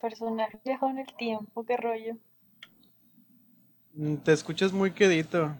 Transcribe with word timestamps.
Personaje 0.00 0.58
viajó 0.64 0.90
en 0.90 0.98
el 0.98 1.14
tiempo, 1.16 1.64
qué 1.64 1.76
rollo. 1.76 2.16
Mm, 3.94 4.16
Te 4.18 4.32
escuchas 4.32 4.72
muy 4.72 4.92
quedito. 4.92 5.56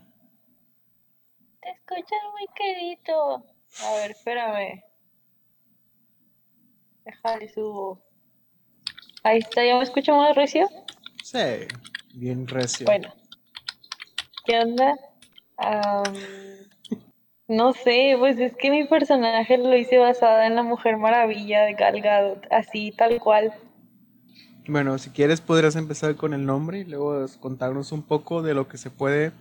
Te 1.61 1.71
escuchas 1.71 2.21
muy 2.32 2.46
quedito. 2.54 3.45
A 3.85 3.95
ver, 3.96 4.12
espérame. 4.12 4.82
Déjale 7.04 7.48
subo. 7.48 8.01
Ahí 9.24 9.38
está, 9.38 9.64
¿ya 9.64 9.77
me 9.77 9.82
escucho 9.82 10.14
más 10.14 10.37
recio? 10.37 10.68
Sí, 11.25 11.66
bien 12.14 12.46
recio. 12.46 12.86
Bueno. 12.86 13.12
¿Qué 14.45 14.59
onda? 14.59 14.96
Am, 15.57 16.05
no 17.48 17.73
sé, 17.73 18.14
pues 18.18 18.39
es 18.39 18.55
que 18.57 18.70
mi 18.70 18.84
personaje 18.84 19.59
lo 19.59 19.77
hice 19.77 19.98
basada 19.98 20.46
en 20.46 20.55
la 20.55 20.62
Mujer 20.62 20.96
Maravilla 20.96 21.62
de 21.64 21.75
Gal 21.75 22.00
Gadot, 22.00 22.46
así 22.50 22.93
tal 22.93 23.20
cual. 23.20 23.52
Bueno, 24.69 24.98
si 24.98 25.11
quieres 25.11 25.41
podrías 25.41 25.77
empezar 25.77 26.15
con 26.16 26.34
el 26.34 26.45
nombre 26.45 26.80
y 26.80 26.84
luego 26.84 27.27
contarnos 27.41 27.91
un 27.91 28.02
poco 28.02 28.42
de 28.42 28.55
lo 28.55 28.69
que 28.69 28.79
se 28.79 28.91
puede 28.91 29.33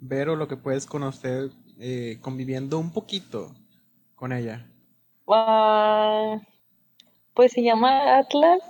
ver 0.00 0.28
o 0.28 0.36
lo 0.36 0.48
que 0.48 0.56
puedes 0.56 0.86
conocer 0.86 1.50
eh, 1.78 2.18
conviviendo 2.20 2.78
un 2.78 2.92
poquito 2.92 3.52
con 4.14 4.32
ella. 4.32 4.66
Ah, 5.28 6.40
pues 7.34 7.52
se 7.52 7.62
llama 7.62 8.18
Atlas. 8.18 8.60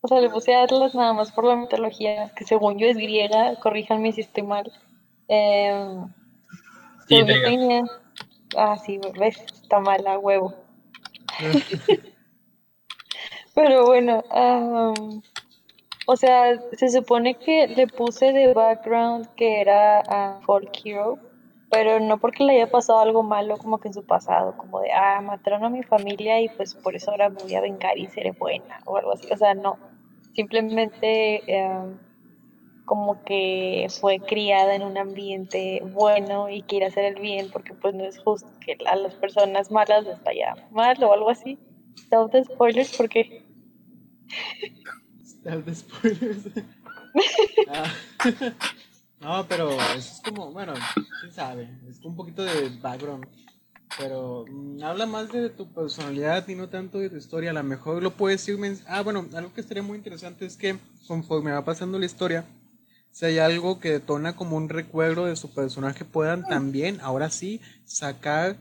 O 0.00 0.08
sea, 0.08 0.20
le 0.20 0.28
puse 0.28 0.54
Atlas 0.54 0.94
nada 0.94 1.14
más 1.14 1.32
por 1.32 1.44
la 1.46 1.56
mitología, 1.56 2.32
que 2.34 2.44
según 2.44 2.78
yo 2.78 2.86
es 2.86 2.96
griega, 2.96 3.58
corríjanme 3.60 4.12
si 4.12 4.20
estoy 4.20 4.42
mal. 4.42 4.70
Em, 5.28 6.12
Sí, 7.08 7.24
tenía... 7.24 7.82
Ah, 8.56 8.76
sí, 8.78 9.00
ves, 9.18 9.38
está 9.62 9.80
mala, 9.80 10.18
huevo. 10.18 10.54
Pero 13.54 13.86
bueno, 13.86 14.22
am, 14.30 15.22
o 16.06 16.16
sea, 16.16 16.60
se 16.72 16.88
supone 16.90 17.34
que 17.34 17.68
le 17.68 17.86
puse 17.86 18.32
de 18.32 18.52
background 18.52 19.26
que 19.36 19.60
era 19.60 20.02
ah, 20.08 20.40
folk 20.44 20.70
hero, 20.84 21.18
pero 21.70 21.98
no 21.98 22.18
porque 22.18 22.44
le 22.44 22.54
haya 22.54 22.70
pasado 22.70 23.00
algo 23.00 23.22
malo 23.22 23.56
como 23.56 23.78
que 23.78 23.88
en 23.88 23.94
su 23.94 24.04
pasado, 24.04 24.56
como 24.56 24.80
de, 24.80 24.92
ah, 24.92 25.20
mataron 25.22 25.64
a 25.64 25.70
mi 25.70 25.82
familia 25.82 26.40
y 26.40 26.48
pues 26.50 26.74
por 26.74 26.94
eso 26.94 27.10
ahora 27.10 27.30
me 27.30 27.42
voy 27.42 27.54
a 27.54 27.60
vengar 27.60 27.98
y 27.98 28.06
seré 28.08 28.32
buena 28.32 28.80
o 28.84 28.96
algo 28.96 29.12
así. 29.12 29.26
O 29.32 29.36
sea, 29.36 29.54
no, 29.54 29.78
simplemente 30.34 31.42
em, 31.46 31.98
como 32.84 33.24
que 33.24 33.86
fue 34.00 34.20
criada 34.20 34.74
en 34.74 34.82
un 34.82 34.98
ambiente 34.98 35.82
bueno 35.92 36.50
y 36.50 36.62
quiere 36.62 36.86
hacer 36.86 37.06
el 37.06 37.20
bien 37.20 37.50
porque 37.50 37.72
pues 37.72 37.94
no 37.94 38.04
es 38.04 38.18
justo 38.18 38.48
que 38.60 38.76
a 38.86 38.96
las 38.96 39.14
personas 39.14 39.70
malas 39.70 40.04
les 40.04 40.22
vaya 40.22 40.54
mal 40.70 41.02
o 41.02 41.12
algo 41.12 41.30
así. 41.30 41.58
The 42.10 42.44
spoilers 42.44 42.96
porque 42.96 43.44
El 45.44 45.64
de 45.64 45.74
spoilers. 45.74 46.42
Ah. 47.68 47.92
No, 49.20 49.46
pero 49.48 49.70
eso 49.70 49.96
es 49.96 50.20
como, 50.22 50.52
bueno, 50.52 50.74
quién 51.20 51.32
sabe, 51.32 51.70
es 51.88 51.98
un 52.04 52.14
poquito 52.14 52.42
de 52.42 52.68
background. 52.82 53.26
Pero 53.98 54.44
mm, 54.46 54.82
habla 54.82 55.06
más 55.06 55.32
de 55.32 55.48
tu 55.48 55.72
personalidad 55.72 56.46
y 56.46 56.54
no 56.54 56.68
tanto 56.68 56.98
de 56.98 57.08
tu 57.08 57.16
historia. 57.16 57.50
A 57.50 57.54
lo 57.54 57.62
mejor 57.62 58.02
lo 58.02 58.10
puedes 58.10 58.46
ir. 58.48 58.58
Ah, 58.86 59.02
bueno, 59.02 59.26
algo 59.34 59.54
que 59.54 59.62
estaría 59.62 59.82
muy 59.82 59.96
interesante 59.96 60.44
es 60.44 60.58
que 60.58 60.76
conforme 61.06 61.52
va 61.52 61.64
pasando 61.64 61.98
la 61.98 62.04
historia, 62.04 62.44
si 63.12 63.24
hay 63.24 63.38
algo 63.38 63.80
que 63.80 63.92
detona 63.92 64.36
como 64.36 64.56
un 64.56 64.68
recuerdo 64.68 65.24
de 65.24 65.36
su 65.36 65.54
personaje, 65.54 66.04
puedan 66.04 66.46
también, 66.46 67.00
ahora 67.00 67.30
sí, 67.30 67.62
sacar 67.86 68.58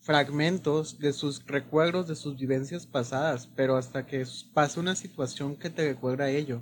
fragmentos 0.00 0.98
de 0.98 1.12
sus 1.12 1.44
recuerdos, 1.46 2.08
de 2.08 2.16
sus 2.16 2.36
vivencias 2.36 2.86
pasadas, 2.86 3.48
pero 3.54 3.76
hasta 3.76 4.06
que 4.06 4.24
pase 4.54 4.80
una 4.80 4.96
situación 4.96 5.56
que 5.56 5.70
te 5.70 5.88
recuerda 5.88 6.24
a 6.24 6.30
ello. 6.30 6.60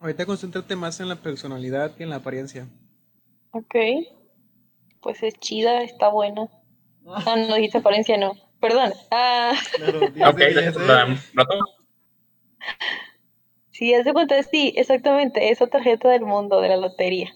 Ahorita 0.00 0.26
concéntrate 0.26 0.74
más 0.76 1.00
en 1.00 1.08
la 1.08 1.16
personalidad 1.16 1.94
que 1.94 2.02
en 2.04 2.10
la 2.10 2.16
apariencia. 2.16 2.66
Ok, 3.52 3.74
pues 5.00 5.22
es 5.22 5.34
chida, 5.34 5.82
está 5.82 6.08
buena. 6.08 6.48
Ah, 7.06 7.36
no 7.36 7.54
dijiste 7.56 7.78
apariencia, 7.78 8.16
no. 8.16 8.32
Perdón. 8.60 8.92
Ah, 9.10 9.52
Claro, 9.76 10.00
Ok, 10.30 10.38
gracias 10.38 10.76
sí, 13.70 13.94
haz 13.94 14.04
de 14.04 14.12
cuenta, 14.12 14.40
sí, 14.44 14.72
exactamente, 14.76 15.50
esa 15.50 15.66
tarjeta 15.66 16.08
del 16.08 16.22
mundo 16.22 16.60
de 16.60 16.68
la 16.68 16.76
lotería, 16.76 17.32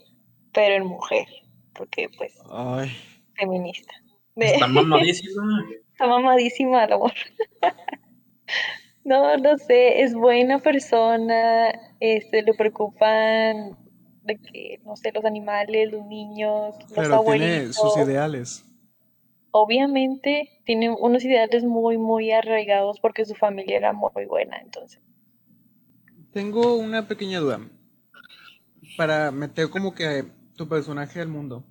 pero 0.53 0.77
en 0.77 0.87
mujer, 0.87 1.27
porque 1.75 2.09
pues 2.17 2.33
Ay, 2.51 2.91
feminista. 3.35 3.93
De- 4.37 4.47
Está 4.53 4.67
mamadísima. 4.69 5.67
Está 5.93 6.07
mamadísima 6.07 6.85
el 6.85 6.93
amor. 6.93 7.13
No, 9.05 9.37
no 9.37 9.57
sé, 9.57 10.03
es 10.03 10.15
buena 10.15 10.59
persona, 10.59 11.71
este, 12.01 12.43
le 12.43 12.55
preocupan 12.55 13.77
de 14.25 14.37
que, 14.37 14.81
no 14.85 14.97
sé, 14.97 15.13
los 15.13 15.25
animales, 15.25 15.93
los 15.93 16.05
niños, 16.07 16.75
los 16.81 16.89
pero 16.93 17.09
tiene 17.11 17.15
abuelitos. 17.15 17.77
sus 17.77 17.97
ideales. 17.99 18.65
Obviamente 19.53 20.61
tiene 20.65 20.91
unos 20.91 21.25
ideales 21.25 21.63
muy, 21.63 21.99
muy 21.99 22.33
arraigados 22.33 22.99
porque 22.99 23.25
su 23.25 23.37
familia 23.37 23.77
era 23.77 23.93
muy 23.93 24.27
buena, 24.29 24.59
entonces. 24.59 25.01
Tengo 26.33 26.75
una 26.77 27.07
pequeña 27.07 27.39
duda. 27.39 27.61
Para 28.97 29.31
meter 29.31 29.71
como 29.71 29.95
que 29.95 30.25
tu 30.57 30.69
personaje 30.69 31.21
al 31.21 31.29
mundo. 31.29 31.63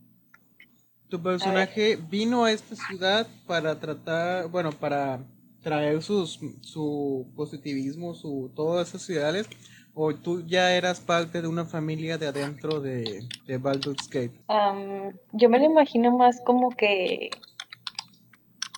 Tu 1.09 1.21
personaje 1.21 1.97
vino 2.09 2.45
a 2.45 2.51
esta 2.51 2.75
ciudad 2.75 3.27
para 3.45 3.79
tratar, 3.79 4.47
bueno, 4.49 4.71
para 4.71 5.19
traer 5.61 6.01
sus, 6.01 6.39
su 6.61 7.27
positivismo, 7.35 8.13
su, 8.15 8.51
todas 8.55 8.89
esas 8.89 9.09
ideales. 9.09 9.47
O 9.93 10.13
tú 10.13 10.45
ya 10.45 10.73
eras 10.73 10.99
parte 10.99 11.41
de 11.41 11.47
una 11.47 11.65
familia 11.65 12.17
de 12.17 12.27
adentro 12.27 12.81
de, 12.81 13.23
de 13.47 13.57
Baldur's 13.57 14.09
Gate. 14.09 14.33
Am, 14.49 15.13
yo 15.31 15.47
me 15.47 15.57
lo 15.57 15.65
imagino 15.65 16.15
más 16.17 16.41
como 16.45 16.69
que, 16.71 17.29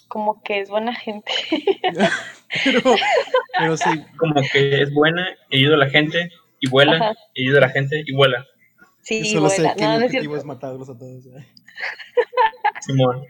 como 0.08 0.44
que 0.44 0.60
es 0.62 0.70
buena 0.70 0.94
gente. 0.94 1.32
Pero, 2.64 2.82
pero 3.60 3.76
sí, 3.76 3.90
Como 4.18 4.42
que 4.54 4.82
es 4.82 4.94
buena, 4.94 5.28
ayuda 5.52 5.76
a 5.76 5.80
la 5.80 5.90
gente, 5.90 6.32
y 6.62 6.70
vuela, 6.70 6.96
Ajá. 6.96 7.14
ayuda 7.38 7.58
a 7.58 7.62
la 7.62 7.70
gente, 7.70 8.04
y 8.08 8.14
vuela. 8.14 8.46
Sí, 9.08 9.24
solo 9.24 9.50
sé 9.50 9.64
que 9.78 9.86
No, 9.86 9.94
es 9.94 10.04
objetivo 10.04 10.36
es 10.36 10.44
matarlos 10.44 10.90
a 10.90 10.98
todos. 10.98 11.26
¿eh? 11.28 11.48
Simón. 12.82 13.24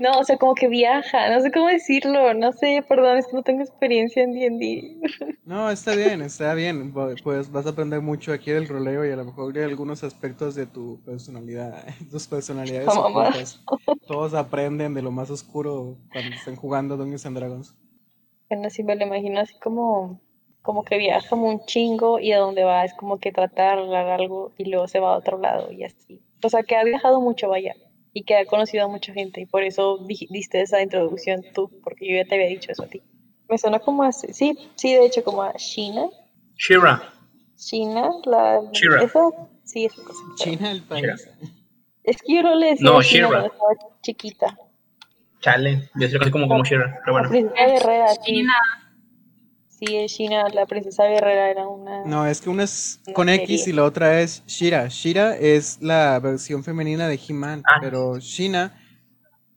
No, 0.00 0.12
o 0.12 0.24
sea, 0.24 0.38
como 0.38 0.54
que 0.54 0.68
viaja, 0.68 1.28
no 1.28 1.40
sé 1.42 1.50
cómo 1.52 1.66
decirlo, 1.66 2.32
no 2.32 2.52
sé, 2.52 2.82
perdón, 2.88 3.18
es 3.18 3.26
que 3.26 3.36
no 3.36 3.42
tengo 3.42 3.60
experiencia 3.60 4.22
en 4.22 4.32
D&D. 4.32 4.96
No, 5.44 5.70
está 5.70 5.94
bien, 5.94 6.20
está 6.20 6.52
bien. 6.52 6.92
Pues 6.92 7.50
vas 7.50 7.64
a 7.64 7.70
aprender 7.70 8.02
mucho 8.02 8.34
aquí 8.34 8.50
del 8.50 8.68
roleo 8.68 9.06
y 9.06 9.10
a 9.10 9.16
lo 9.16 9.24
mejor 9.24 9.52
de 9.54 9.64
algunos 9.64 10.04
aspectos 10.04 10.54
de 10.54 10.66
tu 10.66 11.00
personalidad, 11.04 11.86
tus 12.10 12.26
personalidades 12.26 12.88
ocultas. 12.88 13.62
Todos 14.06 14.34
aprenden 14.34 14.92
de 14.92 15.00
lo 15.00 15.10
más 15.10 15.30
oscuro 15.30 15.96
cuando 16.12 16.36
están 16.36 16.56
jugando 16.56 16.98
Dungeons 16.98 17.24
and 17.24 17.38
Dragons. 17.38 17.74
Bueno, 18.50 18.68
sí 18.68 18.82
me 18.82 18.96
lo 18.96 19.06
imagino 19.06 19.40
así 19.40 19.58
como, 19.58 20.20
como 20.62 20.84
que 20.84 20.98
viaja 20.98 21.26
como 21.28 21.48
un 21.48 21.64
chingo 21.66 22.18
y 22.18 22.32
a 22.32 22.38
donde 22.38 22.64
va 22.64 22.84
es 22.84 22.94
como 22.94 23.18
que 23.18 23.32
trata 23.32 23.62
de 23.62 23.68
arreglar 23.68 24.08
algo 24.20 24.52
y 24.58 24.64
luego 24.70 24.86
se 24.88 25.00
va 25.00 25.14
a 25.14 25.18
otro 25.18 25.38
lado 25.38 25.72
y 25.72 25.84
así. 25.84 26.20
O 26.42 26.48
sea, 26.48 26.62
que 26.62 26.76
ha 26.76 26.84
viajado 26.84 27.20
mucho, 27.20 27.48
vaya, 27.48 27.74
y 28.12 28.24
que 28.24 28.36
ha 28.36 28.44
conocido 28.46 28.84
a 28.84 28.88
mucha 28.88 29.12
gente 29.12 29.40
y 29.40 29.46
por 29.46 29.62
eso 29.62 29.98
di- 29.98 30.26
diste 30.30 30.60
esa 30.60 30.82
introducción 30.82 31.42
tú, 31.54 31.70
porque 31.82 32.06
yo 32.08 32.16
ya 32.16 32.24
te 32.24 32.34
había 32.34 32.48
dicho 32.48 32.70
eso 32.72 32.84
a 32.84 32.88
ti. 32.88 33.02
Me 33.48 33.56
suena 33.58 33.78
como 33.78 34.02
a, 34.02 34.12
sí, 34.12 34.32
sí, 34.76 34.94
de 34.94 35.06
hecho, 35.06 35.24
como 35.24 35.42
a 35.42 35.52
Sheena. 35.56 36.06
Shira. 36.56 37.02
Sheena, 37.56 38.10
la, 38.24 38.60
She-Ra. 38.72 39.02
esa, 39.04 39.20
sí, 39.64 39.86
esa 39.86 40.02
cosa. 40.02 40.20
China 40.36 40.70
el 40.70 40.82
país. 40.82 41.28
Es 42.04 42.22
que 42.22 42.34
yo 42.34 42.42
no 42.42 42.54
le 42.54 42.70
decía 42.70 42.90
No, 42.90 43.00
She-Ra. 43.02 43.28
cuando 43.28 43.46
estaba 43.48 43.70
chiquita. 44.02 44.58
Chale. 45.40 45.88
Yo 45.94 46.08
soy 46.08 46.18
casi 46.18 46.30
como, 46.30 46.46
como 46.48 46.62
Shira, 46.64 47.00
pero 47.04 47.12
bueno. 47.18 47.30
China. 48.24 48.52
Sí, 49.78 49.96
es 49.96 50.10
Sheena, 50.12 50.48
la 50.48 50.66
princesa 50.66 51.04
guerrera 51.04 51.50
era 51.50 51.68
una... 51.68 52.04
No, 52.04 52.26
es 52.26 52.40
que 52.40 52.50
una 52.50 52.64
es 52.64 53.00
Una 53.06 53.14
con 53.14 53.28
X 53.28 53.68
y 53.68 53.72
la 53.72 53.84
otra 53.84 54.20
es 54.20 54.44
Shira. 54.46 54.88
Shira 54.88 55.36
es 55.36 55.80
la 55.80 56.18
versión 56.18 56.64
femenina 56.64 57.06
de 57.06 57.18
He-Man, 57.28 57.62
Ah. 57.64 57.78
pero 57.80 58.18
Shina 58.18 58.74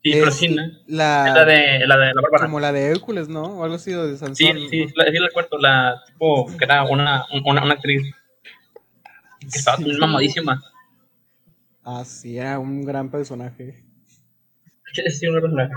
Sí, 0.04 0.12
pero 0.12 0.30
Shina. 0.30 0.78
la, 0.86 1.26
Es 1.28 1.34
la 1.34 1.44
de 1.44 1.86
la, 1.86 1.96
de 1.96 2.14
la 2.14 2.20
Bárbara. 2.22 2.44
como 2.44 2.60
la 2.60 2.72
de 2.72 2.86
Hércules, 2.86 3.28
¿no? 3.28 3.42
O 3.58 3.64
algo 3.64 3.76
así 3.76 3.90
de 3.92 4.16
Sansón. 4.16 4.34
Sí, 4.36 4.68
sí, 4.68 4.86
la, 4.96 5.04
sí 5.06 5.18
la 5.18 5.26
recuerdo, 5.26 5.58
la 5.58 6.02
tipo 6.06 6.46
que 6.58 6.64
era 6.64 6.84
una, 6.84 7.24
una, 7.32 7.62
una 7.64 7.74
actriz 7.74 8.02
que 9.40 9.46
estaba 9.58 9.76
Sí. 9.78 9.84
bien 9.84 9.98
mamadísima. 9.98 10.62
Ah, 11.84 12.04
sí, 12.04 12.38
era 12.38 12.58
un 12.60 12.84
gran 12.84 13.10
personaje. 13.10 13.84
Sí, 14.94 15.02
sí, 15.10 15.26
una 15.26 15.40
personaje. 15.40 15.72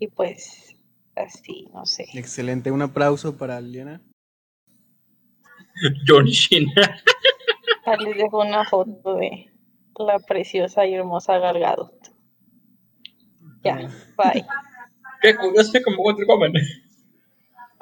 Y 0.00 0.08
pues, 0.08 0.71
así, 1.16 1.68
no 1.72 1.86
sé. 1.86 2.06
Excelente, 2.14 2.70
un 2.70 2.82
aplauso 2.82 3.36
para 3.36 3.60
Liana. 3.60 4.00
John. 6.06 6.26
Ahí 7.84 8.04
les 8.04 8.16
dejo 8.16 8.40
una 8.40 8.64
foto 8.64 9.16
de 9.16 9.50
la 9.98 10.18
preciosa 10.18 10.86
y 10.86 10.94
hermosa 10.94 11.38
Gal 11.38 11.58
Gadot. 11.58 12.12
Ya, 13.64 13.76
bye. 14.16 14.44
Qué 15.20 15.36
curioso 15.36 15.78
como 15.84 16.02
comen. 16.26 16.52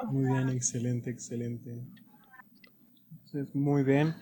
Muy 0.05 0.31
bien, 0.31 0.49
excelente, 0.49 1.09
excelente. 1.09 1.71
Entonces, 3.11 3.55
muy 3.55 3.83
bien. 3.83 4.15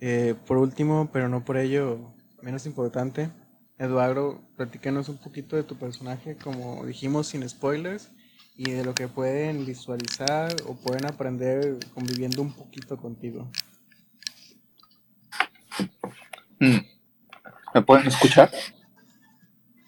Eh, 0.00 0.34
por 0.46 0.58
último, 0.58 1.08
pero 1.12 1.28
no 1.28 1.44
por 1.44 1.56
ello 1.56 2.12
menos 2.42 2.66
importante, 2.66 3.30
Eduardo, 3.78 4.40
platícanos 4.56 5.08
un 5.08 5.18
poquito 5.18 5.56
de 5.56 5.62
tu 5.62 5.76
personaje, 5.76 6.36
como 6.36 6.84
dijimos, 6.84 7.28
sin 7.28 7.46
spoilers, 7.48 8.10
y 8.56 8.70
de 8.70 8.84
lo 8.84 8.94
que 8.94 9.08
pueden 9.08 9.66
visualizar 9.66 10.54
o 10.66 10.74
pueden 10.74 11.06
aprender 11.06 11.78
conviviendo 11.94 12.42
un 12.42 12.52
poquito 12.52 12.96
contigo. 12.96 13.46
Mm. 16.58 16.78
¿Me 17.74 17.82
pueden 17.82 18.06
escuchar? 18.06 18.50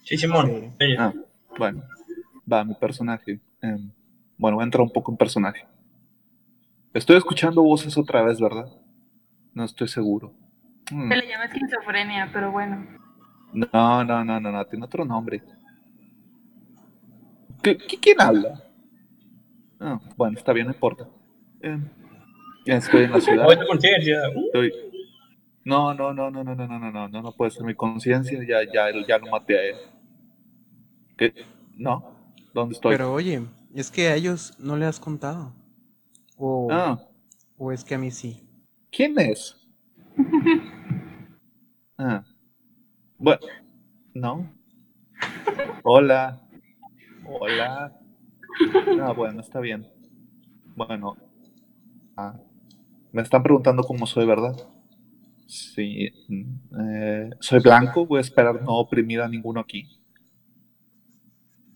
Sí, 0.05 0.19
Simón. 0.19 0.75
Sí. 0.79 0.95
Ah, 0.99 1.13
bueno, 1.59 1.83
va 2.51 2.65
mi 2.65 2.75
personaje. 2.75 3.41
Em, 3.63 3.91
bueno, 4.37 4.57
voy 4.57 4.63
a 4.63 4.65
entrar 4.65 4.83
un 4.83 4.93
poco 4.93 5.11
en 5.11 5.17
personaje. 5.17 5.67
Estoy 6.93 7.17
escuchando 7.17 7.63
voces 7.63 7.97
otra 7.97 8.23
vez, 8.23 8.41
¿verdad? 8.41 8.71
No 9.55 9.65
estoy 9.65 9.89
seguro. 9.89 10.35
Mm. 10.91 11.09
Se 11.09 11.17
le 11.17 11.29
llama 11.29 11.45
esquizofrenia, 11.47 12.31
pero 12.33 12.53
bueno. 12.53 12.87
No, 13.53 14.05
no, 14.05 14.25
no, 14.25 14.41
no, 14.41 14.53
no, 14.53 14.67
tiene 14.67 14.85
otro 14.85 15.05
nombre. 15.05 15.43
¿Qué, 17.63 17.77
qué- 17.77 17.99
quién 17.99 18.21
habla? 18.21 18.63
Ah, 19.81 20.01
bueno, 20.17 20.37
está 20.37 20.53
bien, 20.53 20.67
no 20.67 20.73
importa. 20.73 21.09
Ya 22.65 22.77
estoy 22.77 23.05
en 23.05 23.13
la 23.13 23.21
ciudad. 23.21 23.47
Uh, 23.47 24.45
Estoy... 24.47 24.73
No, 25.65 25.93
no, 25.95 26.13
no, 26.15 26.31
no, 26.31 26.43
no, 26.45 26.55
no, 26.55 26.67
no, 26.67 26.79
no, 26.79 26.91
no, 26.91 27.09
no, 27.09 27.23
no 27.23 27.33
puede 27.33 27.51
ser 27.51 27.65
mi 27.65 27.75
conciencia, 27.75 28.39
ya, 28.47 28.63
ya, 28.73 28.87
ya 29.07 29.19
lo 29.19 29.27
maté 29.31 29.59
a 29.59 29.63
él. 29.65 29.77
¿Qué? 31.17 31.35
No, 31.77 32.05
¿dónde 32.55 32.75
estoy? 32.75 32.95
Pero 32.95 33.13
oye, 33.13 33.43
es 33.75 33.91
que 33.91 34.09
a 34.09 34.15
ellos 34.15 34.55
no 34.59 34.77
le 34.77 34.87
has 34.87 34.99
contado. 35.01 35.53
O, 36.37 36.69
Ah, 36.71 36.99
o 37.59 37.73
es 37.73 37.85
que 37.85 37.95
a 37.95 37.99
mí 37.99 38.11
sí. 38.11 38.43
¿quién 38.91 39.19
es? 39.19 39.57
Ah, 42.01 42.23
bueno, 43.19 43.41
no. 44.15 44.49
Hola, 45.83 46.41
hola. 47.29 47.93
Ah, 49.01 49.13
bueno, 49.13 49.41
está 49.41 49.61
bien. 49.61 49.87
Bueno, 50.77 51.17
ah, 52.17 52.35
me 53.13 53.23
están 53.23 53.43
preguntando 53.43 53.83
cómo 53.83 54.07
soy, 54.07 54.27
¿verdad? 54.27 54.57
Sí, 55.47 56.11
mm, 56.29 56.43
eh, 56.81 57.31
soy 57.41 57.61
blanco, 57.61 58.07
voy 58.07 58.19
a 58.19 58.23
esperar 58.23 58.63
no 58.63 58.77
oprimir 58.79 59.21
a 59.21 59.29
ninguno 59.29 59.61
aquí. 59.61 59.89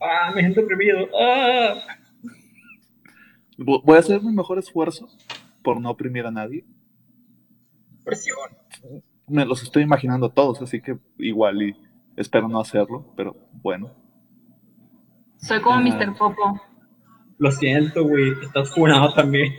Ah, 0.00 0.30
me 0.34 0.40
siento 0.40 0.60
oprimido. 0.62 1.06
Ah. 1.18 1.74
Vo- 3.58 3.82
Voy 3.84 3.96
a 3.96 4.00
hacer 4.00 4.20
mi 4.22 4.32
mejor 4.32 4.58
esfuerzo 4.58 5.08
por 5.62 5.80
no 5.80 5.90
oprimir 5.90 6.26
a 6.26 6.30
nadie. 6.30 6.64
Presión. 8.04 8.36
Me 9.28 9.44
los 9.46 9.62
estoy 9.62 9.84
imaginando 9.84 10.28
todos, 10.30 10.60
así 10.60 10.80
que 10.82 10.98
igual 11.18 11.62
y 11.62 11.76
espero 12.16 12.48
no 12.48 12.60
hacerlo, 12.60 13.12
pero 13.16 13.36
bueno. 13.62 13.90
Soy 15.42 15.60
como 15.60 15.76
Ajá. 15.76 15.84
Mr. 15.84 16.16
Popo. 16.16 16.60
Lo 17.38 17.50
siento, 17.50 18.04
güey. 18.04 18.32
Estás 18.42 18.70
funado 18.74 19.12
también. 19.14 19.54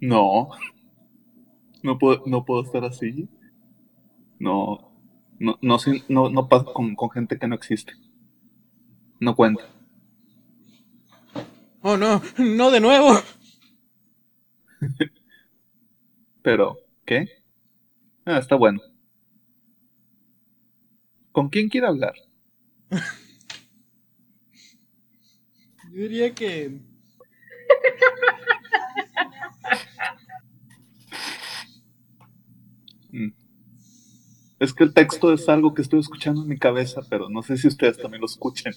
No. 0.00 0.48
No 1.82 1.98
puedo, 1.98 2.22
no 2.26 2.44
puedo 2.44 2.62
estar 2.62 2.84
así. 2.84 3.28
No. 4.38 4.90
No, 5.38 5.58
no, 5.62 5.78
sin- 5.78 6.02
no, 6.08 6.28
no 6.30 6.48
pasa 6.48 6.66
con, 6.72 6.94
con 6.94 7.10
gente 7.10 7.38
que 7.38 7.46
no 7.48 7.54
existe. 7.54 7.94
No 9.20 9.34
cuenta. 9.34 9.62
Oh, 11.82 11.96
no, 11.96 12.20
no 12.38 12.70
de 12.70 12.80
nuevo. 12.80 13.12
Pero, 16.42 16.78
¿qué? 17.04 17.26
Ah, 18.24 18.38
está 18.38 18.56
bueno. 18.56 18.80
¿Con 21.32 21.48
quién 21.48 21.68
quiere 21.68 21.86
hablar? 21.86 22.14
Yo 25.90 26.02
diría 26.02 26.32
que... 26.32 26.80
Mm. 33.10 33.32
Es 34.60 34.72
que 34.72 34.84
el 34.84 34.94
texto 34.94 35.32
es 35.32 35.48
algo 35.48 35.74
que 35.74 35.82
estoy 35.82 35.98
escuchando 35.98 36.42
en 36.42 36.48
mi 36.48 36.58
cabeza, 36.58 37.00
pero 37.10 37.28
no 37.28 37.42
sé 37.42 37.56
si 37.56 37.66
ustedes 37.66 37.98
también 37.98 38.20
lo 38.20 38.26
escuchen. 38.26 38.72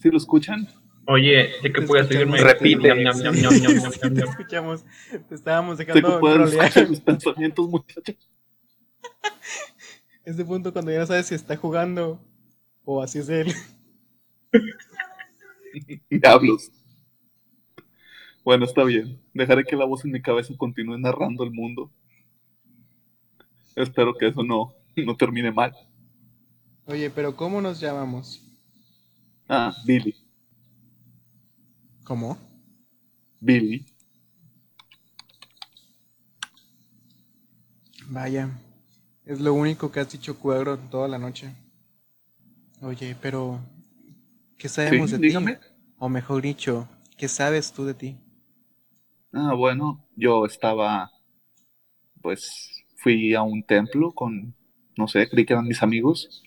¿Sí 0.00 0.10
lo 0.10 0.16
escuchan? 0.16 0.66
Oye, 1.06 1.50
sé 1.60 1.72
que 1.72 1.82
puedes 1.82 2.08
seguirme. 2.08 2.38
escuchamos. 2.38 3.20
Repite. 3.20 4.14
Te 4.14 4.20
escuchamos. 4.30 4.84
Te 5.28 5.34
estábamos 5.34 5.76
Sé 5.76 5.84
que 5.84 5.92
dejando 5.92 6.20
trolear. 6.20 6.66
escuchar 6.66 6.88
mis 6.88 7.00
pensamientos, 7.00 7.68
muchachos. 7.68 8.30
Ese 10.24 10.44
punto 10.44 10.72
cuando 10.72 10.90
ya 10.90 11.00
no 11.00 11.06
sabes 11.06 11.26
si 11.26 11.34
está 11.34 11.56
jugando 11.56 12.20
o 12.84 13.02
así 13.02 13.18
es 13.18 13.28
él. 13.28 13.52
Diablos. 16.10 16.70
Bueno, 18.44 18.64
está 18.64 18.84
bien. 18.84 19.20
Dejaré 19.34 19.64
que 19.64 19.76
la 19.76 19.84
voz 19.84 20.04
en 20.04 20.12
mi 20.12 20.22
cabeza 20.22 20.54
continúe 20.56 20.98
narrando 20.98 21.44
el 21.44 21.50
mundo. 21.50 21.90
Espero 23.76 24.14
que 24.14 24.28
eso 24.28 24.42
no, 24.42 24.72
no 24.96 25.16
termine 25.16 25.52
mal. 25.52 25.74
Oye, 26.86 27.10
pero 27.10 27.36
¿cómo 27.36 27.60
nos 27.60 27.78
llamamos? 27.78 28.42
Ah, 29.48 29.74
Billy. 29.84 30.14
¿Cómo? 32.04 32.38
Billy. 33.40 33.84
Vaya, 38.10 38.48
es 39.26 39.38
lo 39.40 39.52
único 39.52 39.92
que 39.92 40.00
has 40.00 40.10
dicho 40.10 40.38
cuadro 40.38 40.78
toda 40.78 41.06
la 41.06 41.18
noche. 41.18 41.52
Oye, 42.80 43.14
pero 43.20 43.60
¿qué 44.58 44.68
sabemos 44.68 45.10
Sí, 45.10 45.12
de 45.12 45.20
dígame. 45.20 45.58
ti? 45.58 45.58
O 45.98 46.08
mejor 46.10 46.42
dicho, 46.42 46.88
¿qué 47.16 47.28
sabes 47.28 47.72
tú 47.72 47.86
de 47.86 47.94
ti? 47.94 48.18
Ah, 49.32 49.54
bueno, 49.54 50.04
yo 50.16 50.44
estaba, 50.44 51.10
pues, 52.22 52.84
fui 52.96 53.34
a 53.34 53.42
un 53.42 53.62
templo 53.64 54.12
con, 54.12 54.54
no 54.96 55.08
sé, 55.08 55.28
creí 55.28 55.46
que 55.46 55.52
eran 55.54 55.66
mis 55.68 55.82
amigos 55.82 56.42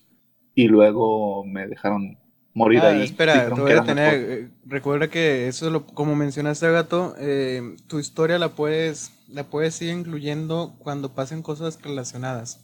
y 0.56 0.68
luego 0.68 1.46
me 1.46 1.68
dejaron 1.68 2.18
morir 2.54 2.86
Ah, 2.86 2.88
ahí. 2.88 3.04
espera, 3.04 3.54
te 3.54 3.62
voy 3.62 3.74
a 3.74 3.84
tener. 3.84 4.22
eh, 4.46 4.52
Recuerda 4.66 5.10
que 5.10 5.48
eso, 5.48 5.69
lo, 5.69 5.86
como 5.86 6.16
mencionaste, 6.16 6.72
gato, 6.72 7.16
eh, 7.18 7.75
tu 7.88 8.00
historia 8.00 8.40
la 8.40 8.50
puedes, 8.56 9.12
la 9.27 9.44
puedes 9.50 9.82
ir 9.82 9.89
incluyendo 9.89 10.75
cuando 10.80 11.13
pasen 11.13 11.41
cosas 11.44 11.82
relacionadas. 11.82 12.62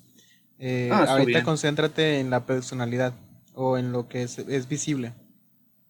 Eh, 0.59 1.03
Ah, 1.03 1.07
ahorita 1.07 1.23
bien. 1.25 1.43
concéntrate 1.43 2.19
en 2.19 2.29
la 2.29 2.45
personalidad 2.45 3.13
o 3.53 3.77
en 3.77 3.91
lo 3.91 4.07
que 4.07 4.23
es, 4.23 4.39
es 4.39 4.67
visible. 4.69 5.13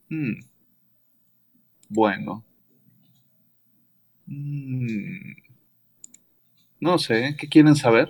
Hmm. 0.10 0.40
Bueno. 1.90 2.44
Mm. 4.28 5.34
No 6.80 6.98
sé, 6.98 7.36
¿qué 7.40 7.48
quieren 7.48 7.76
saber? 7.76 8.10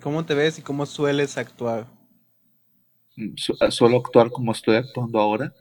¿Cómo 0.00 0.24
te 0.24 0.34
ves 0.34 0.58
y 0.58 0.62
cómo 0.62 0.86
sueles 0.86 1.36
actuar? 1.38 1.88
Mm, 3.16 3.36
su- 3.36 3.56
¿Suelo 3.70 3.98
actuar 3.98 4.30
como 4.30 4.52
estoy 4.52 4.76
actuando 4.76 5.18
ahora? 5.18 5.52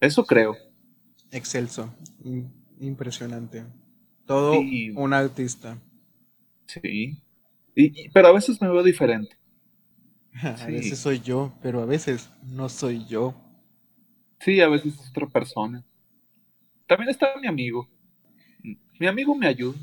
Eso 0.00 0.24
creo. 0.24 0.56
Excelso, 1.30 1.90
im- 2.24 2.50
impresionante. 2.80 3.64
Todo 4.26 4.52
Sí. 4.54 4.90
un 4.96 5.12
artista. 5.12 5.78
Sí. 6.66 7.22
Y, 7.74 8.04
y- 8.04 8.08
pero 8.10 8.28
a 8.28 8.32
veces 8.32 8.60
me 8.60 8.68
veo 8.68 8.82
diferente. 8.82 9.36
A 10.42 10.56
Sí. 10.56 10.72
veces 10.72 10.98
soy 10.98 11.20
yo, 11.20 11.52
pero 11.62 11.80
a 11.82 11.86
veces 11.86 12.30
no 12.44 12.68
soy 12.68 13.06
yo. 13.06 13.34
Sí, 14.40 14.60
a 14.60 14.68
veces 14.68 14.94
es 15.00 15.10
otra 15.10 15.26
persona. 15.26 15.84
También 16.86 17.10
está 17.10 17.28
mi 17.40 17.46
amigo. 17.48 17.88
Mi 19.00 19.06
amigo 19.06 19.34
me 19.34 19.46
ayuda. 19.46 19.78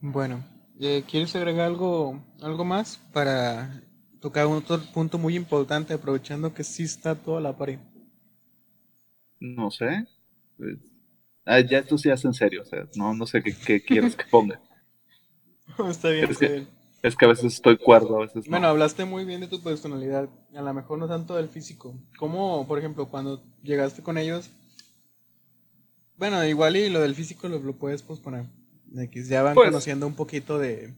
Bueno, 0.00 0.44
eh, 0.80 1.04
¿quieres 1.08 1.34
agregar 1.36 1.66
algo, 1.66 2.22
algo 2.40 2.64
más 2.64 2.98
para 3.12 3.82
tocar 4.20 4.46
otro 4.46 4.80
punto 4.94 5.18
muy 5.18 5.34
importante, 5.36 5.94
aprovechando 5.94 6.54
que 6.54 6.64
sí 6.64 6.84
está 6.84 7.14
toda 7.14 7.40
la 7.40 7.56
pared? 7.56 7.78
No 9.40 9.70
sé. 9.70 10.06
Pues, 10.56 10.78
ah, 11.44 11.60
ya 11.60 11.78
esto 11.78 11.98
se 11.98 12.10
hace 12.12 12.26
en 12.28 12.34
serio. 12.34 12.62
O 12.62 12.64
sea, 12.64 12.86
no, 12.96 13.14
no 13.14 13.26
sé 13.26 13.42
qué, 13.42 13.54
qué 13.54 13.82
quieres 13.82 14.14
que 14.16 14.24
ponga. 14.30 14.60
está 15.90 16.10
bien, 16.10 16.24
Es 16.24 16.30
está 16.30 16.46
que- 16.46 16.52
bien. 16.52 16.77
Es 17.02 17.14
que 17.16 17.24
a 17.24 17.28
veces 17.28 17.54
estoy 17.54 17.78
cuerdo, 17.78 18.16
a 18.16 18.20
veces 18.20 18.44
no. 18.46 18.50
Bueno, 18.50 18.66
hablaste 18.68 19.04
muy 19.04 19.24
bien 19.24 19.40
de 19.40 19.46
tu 19.48 19.62
personalidad, 19.62 20.28
a 20.54 20.62
lo 20.62 20.74
mejor 20.74 20.98
no 20.98 21.06
tanto 21.06 21.36
del 21.36 21.48
físico. 21.48 21.94
¿Cómo, 22.18 22.66
por 22.66 22.78
ejemplo, 22.78 23.06
cuando 23.08 23.42
llegaste 23.62 24.02
con 24.02 24.18
ellos? 24.18 24.50
Bueno, 26.16 26.44
igual 26.44 26.76
y 26.76 26.88
lo 26.90 27.00
del 27.00 27.14
físico 27.14 27.48
lo, 27.48 27.60
lo 27.60 27.76
puedes 27.76 28.02
posponer. 28.02 28.46
Ya 29.28 29.42
van 29.42 29.54
Pues- 29.54 29.68
conociendo 29.68 30.06
un 30.06 30.14
poquito 30.14 30.58
de... 30.58 30.94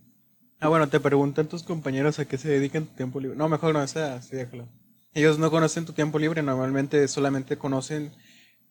Ah, 0.61 0.69
bueno, 0.69 0.89
te 0.89 1.01
preguntan 1.01 1.49
tus 1.49 1.63
compañeros 1.63 2.19
a 2.19 2.27
qué 2.27 2.37
se 2.39 2.49
dedican 2.49 2.87
tu 2.87 2.95
tiempo 2.95 3.19
libre. 3.21 3.37
No, 3.37 3.49
mejor 3.49 3.73
no, 3.73 3.83
esa, 3.83 4.21
sí, 4.23 4.37
déjalo. 4.37 4.69
Ellos 5.13 5.39
no 5.39 5.51
conocen 5.51 5.87
tu 5.87 5.93
tiempo 5.93 6.19
libre, 6.19 6.43
normalmente 6.43 7.09
solamente 7.09 7.57
conocen 7.59 8.13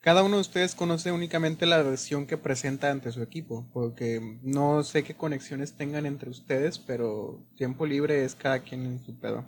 cada 0.01 0.23
uno 0.23 0.35
de 0.35 0.41
ustedes 0.41 0.75
conoce 0.75 1.11
únicamente 1.11 1.65
la 1.65 1.81
versión 1.81 2.25
que 2.25 2.37
presenta 2.37 2.89
ante 2.89 3.11
su 3.11 3.21
equipo, 3.21 3.69
porque 3.73 4.39
no 4.41 4.83
sé 4.83 5.03
qué 5.03 5.13
conexiones 5.13 5.73
tengan 5.73 6.05
entre 6.05 6.29
ustedes, 6.29 6.79
pero 6.79 7.45
tiempo 7.55 7.85
libre 7.85 8.23
es 8.23 8.33
cada 8.33 8.59
quien 8.59 8.85
en 8.85 9.03
su 9.03 9.19
pedo. 9.19 9.45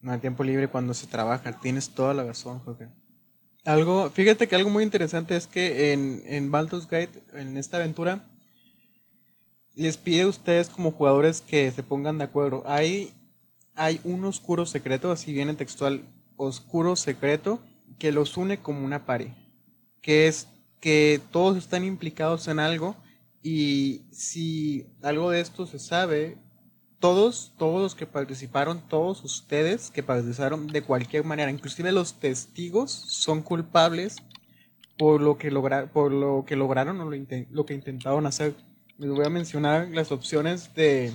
No 0.00 0.12
hay 0.12 0.20
tiempo 0.20 0.44
libre 0.44 0.68
cuando 0.68 0.94
se 0.94 1.06
trabaja, 1.06 1.58
tienes 1.60 1.90
toda 1.90 2.14
la 2.14 2.24
razón, 2.24 2.60
Jorge. 2.60 2.88
Algo, 3.64 4.10
fíjate 4.10 4.46
que 4.46 4.54
algo 4.54 4.70
muy 4.70 4.84
interesante 4.84 5.34
es 5.34 5.46
que 5.46 5.92
en, 5.92 6.22
en 6.26 6.50
Baldur's 6.50 6.86
Gate, 6.86 7.22
en 7.32 7.56
esta 7.56 7.78
aventura, 7.78 8.24
les 9.74 9.96
pide 9.96 10.22
a 10.22 10.28
ustedes 10.28 10.68
como 10.68 10.92
jugadores 10.92 11.40
que 11.40 11.70
se 11.72 11.82
pongan 11.82 12.18
de 12.18 12.24
acuerdo. 12.24 12.62
Hay, 12.66 13.12
hay 13.74 14.00
un 14.04 14.24
oscuro 14.24 14.66
secreto, 14.66 15.10
así 15.10 15.32
viene 15.32 15.54
textual, 15.54 16.04
oscuro 16.36 16.94
secreto, 16.94 17.60
que 17.98 18.12
los 18.12 18.36
une 18.36 18.60
como 18.60 18.84
una 18.84 19.06
pared. 19.06 19.32
Que 20.00 20.26
es 20.28 20.48
que 20.80 21.20
todos 21.30 21.56
están 21.56 21.84
implicados 21.84 22.46
en 22.48 22.58
algo 22.58 22.96
y 23.42 24.02
si 24.10 24.86
algo 25.02 25.30
de 25.30 25.40
esto 25.40 25.66
se 25.66 25.78
sabe, 25.78 26.38
todos, 26.98 27.52
todos 27.58 27.82
los 27.82 27.94
que 27.94 28.06
participaron, 28.06 28.80
todos 28.88 29.22
ustedes 29.24 29.90
que 29.90 30.02
participaron 30.02 30.66
de 30.66 30.82
cualquier 30.82 31.24
manera, 31.24 31.50
inclusive 31.50 31.92
los 31.92 32.18
testigos, 32.20 32.90
son 32.90 33.42
culpables 33.42 34.16
por 34.96 35.20
lo 35.20 35.36
que, 35.36 35.50
logra, 35.50 35.92
por 35.92 36.12
lo 36.12 36.44
que 36.46 36.56
lograron 36.56 37.00
o 37.00 37.10
lo, 37.10 37.16
lo 37.50 37.66
que 37.66 37.74
intentaron 37.74 38.26
hacer. 38.26 38.54
Les 38.96 39.10
voy 39.10 39.26
a 39.26 39.30
mencionar 39.30 39.88
las 39.88 40.12
opciones 40.12 40.72
de, 40.74 41.12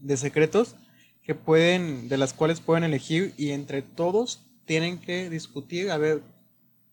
de 0.00 0.16
secretos 0.16 0.74
que 1.22 1.34
pueden, 1.34 2.08
de 2.08 2.18
las 2.18 2.34
cuales 2.34 2.60
pueden 2.60 2.84
elegir 2.84 3.32
y 3.38 3.50
entre 3.50 3.82
todos 3.82 4.49
tienen 4.70 5.00
que 5.00 5.28
discutir 5.28 5.90
a 5.90 5.98
ver 5.98 6.22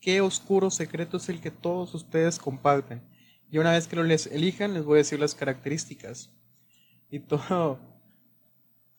qué 0.01 0.19
oscuro 0.21 0.71
secreto 0.71 1.17
es 1.17 1.29
el 1.29 1.39
que 1.39 1.51
todos 1.51 1.93
ustedes 1.93 2.39
comparten. 2.39 3.03
Y 3.51 3.59
una 3.59 3.73
vez 3.73 3.87
que 3.87 3.95
lo 3.95 4.01
les 4.01 4.25
elijan, 4.25 4.73
les 4.73 4.83
voy 4.83 4.95
a 4.95 5.03
decir 5.03 5.19
las 5.19 5.35
características 5.35 6.31
y 7.11 7.19
todo 7.19 7.77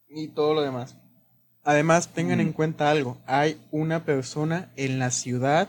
y 0.09 0.29
todo 0.29 0.55
lo 0.55 0.63
demás. 0.63 0.97
Además, 1.65 2.15
tengan 2.15 2.39
en 2.39 2.53
cuenta 2.53 2.89
algo, 2.89 3.19
hay 3.27 3.61
una 3.73 4.05
persona 4.05 4.71
en 4.77 5.01
la 5.01 5.11
ciudad 5.11 5.69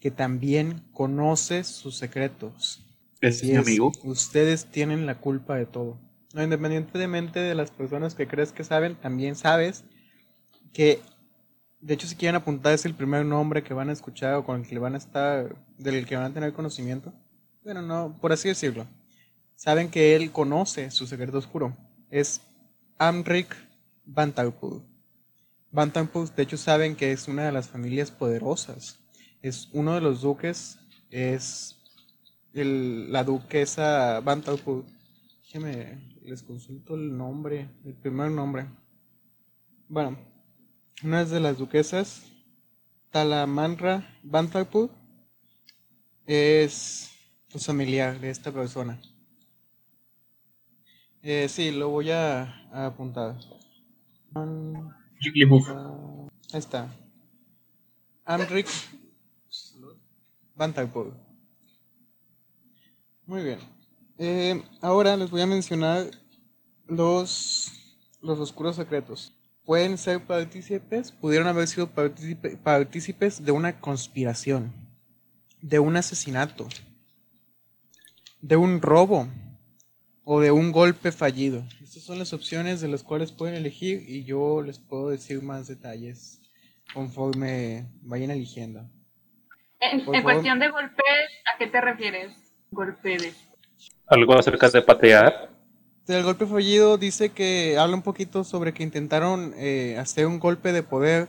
que 0.00 0.10
también 0.10 0.84
conoce 0.94 1.64
sus 1.64 1.98
secretos. 1.98 2.82
Es 3.20 3.44
mi 3.44 3.56
amigo. 3.56 3.92
Ustedes 4.04 4.64
tienen 4.64 5.04
la 5.04 5.20
culpa 5.20 5.56
de 5.56 5.66
todo. 5.66 5.98
No, 6.32 6.42
independientemente 6.42 7.40
de 7.40 7.54
las 7.54 7.70
personas 7.70 8.14
que 8.14 8.26
crees 8.26 8.52
que 8.52 8.64
saben, 8.64 8.94
también 8.94 9.36
sabes 9.36 9.84
que, 10.72 11.02
de 11.80 11.94
hecho, 11.94 12.06
si 12.06 12.16
quieren 12.16 12.36
apuntar 12.36 12.72
es 12.72 12.84
el 12.84 12.94
primer 12.94 13.24
nombre 13.24 13.62
que 13.62 13.74
van 13.74 13.88
a 13.88 13.92
escuchar 13.92 14.34
o 14.34 14.44
con 14.44 14.60
el 14.60 14.66
que 14.66 14.78
van 14.78 14.94
a 14.94 14.98
estar, 14.98 15.56
del 15.78 16.06
que 16.06 16.16
van 16.16 16.30
a 16.30 16.34
tener 16.34 16.52
conocimiento. 16.52 17.12
Bueno, 17.62 17.82
no, 17.82 18.18
por 18.20 18.32
así 18.32 18.48
decirlo. 18.48 18.86
Saben 19.54 19.90
que 19.90 20.16
él 20.16 20.30
conoce 20.32 20.90
su 20.90 21.06
secreto 21.06 21.38
oscuro. 21.38 21.76
Es 22.10 22.40
Amric 22.98 23.54
Bantalpur. 24.04 24.82
Bantalpur, 25.70 26.34
de 26.34 26.42
hecho, 26.42 26.56
saben 26.56 26.96
que 26.96 27.12
es 27.12 27.28
una 27.28 27.44
de 27.44 27.52
las 27.52 27.68
familias 27.68 28.10
poderosas. 28.10 28.98
Es 29.42 29.68
uno 29.72 29.94
de 29.94 30.00
los 30.00 30.20
duques, 30.22 30.78
es 31.10 31.76
el- 32.54 33.12
la 33.12 33.22
duquesa 33.24 34.20
Bantalpur. 34.20 34.84
Déjenme, 35.42 36.18
les 36.22 36.42
consulto 36.42 36.94
el 36.94 37.16
nombre, 37.16 37.68
el 37.84 37.94
primer 37.94 38.30
nombre. 38.30 38.66
Bueno, 39.88 40.18
una 41.02 41.24
de 41.24 41.40
las 41.40 41.58
duquesas, 41.58 42.22
Talamanra 43.10 44.18
Bantalpur, 44.22 44.90
es 46.26 47.10
pues, 47.50 47.66
familiar 47.66 48.20
de 48.20 48.30
esta 48.30 48.52
persona. 48.52 49.00
Eh, 51.22 51.48
sí, 51.48 51.70
lo 51.70 51.88
voy 51.90 52.10
a, 52.10 52.68
a 52.72 52.86
apuntar. 52.86 53.36
Jigglypuff. 55.20 55.68
ah, 55.68 56.28
ahí 56.52 56.58
está. 56.58 56.88
Amric 58.24 58.68
Bantalpur. 60.54 61.14
Muy 63.26 63.42
bien. 63.44 63.58
Eh, 64.18 64.62
ahora 64.80 65.16
les 65.16 65.30
voy 65.30 65.40
a 65.42 65.46
mencionar 65.46 66.10
los, 66.86 67.70
los 68.20 68.38
oscuros 68.40 68.76
secretos. 68.76 69.37
Pueden 69.68 69.98
ser 69.98 70.20
partícipes, 70.24 71.12
pudieron 71.12 71.46
haber 71.46 71.68
sido 71.68 71.90
partícipe- 71.90 72.56
partícipes 72.56 73.44
de 73.44 73.52
una 73.52 73.78
conspiración, 73.80 74.72
de 75.60 75.78
un 75.78 75.94
asesinato, 75.98 76.66
de 78.40 78.56
un 78.56 78.80
robo 78.80 79.28
o 80.24 80.40
de 80.40 80.52
un 80.52 80.72
golpe 80.72 81.12
fallido. 81.12 81.62
Estas 81.82 82.02
son 82.02 82.18
las 82.18 82.32
opciones 82.32 82.80
de 82.80 82.88
las 82.88 83.02
cuales 83.02 83.30
pueden 83.30 83.56
elegir 83.56 84.08
y 84.08 84.24
yo 84.24 84.62
les 84.62 84.78
puedo 84.78 85.10
decir 85.10 85.42
más 85.42 85.68
detalles 85.68 86.40
conforme 86.94 87.90
vayan 88.00 88.30
eligiendo. 88.30 88.88
En, 89.80 90.00
en 90.00 90.22
cuestión 90.22 90.60
de 90.60 90.70
golpes, 90.70 91.28
¿a 91.54 91.58
qué 91.58 91.66
te 91.66 91.78
refieres? 91.82 92.34
Golpees. 92.70 93.36
Algo 94.06 94.32
acerca 94.32 94.70
de 94.70 94.80
patear. 94.80 95.57
El 96.08 96.22
golpe 96.22 96.46
fallido 96.46 96.96
dice 96.96 97.32
que 97.32 97.76
habla 97.76 97.94
un 97.94 98.00
poquito 98.00 98.42
sobre 98.42 98.72
que 98.72 98.82
intentaron 98.82 99.52
eh, 99.58 99.98
hacer 99.98 100.26
un 100.26 100.38
golpe 100.38 100.72
de 100.72 100.82
poder 100.82 101.28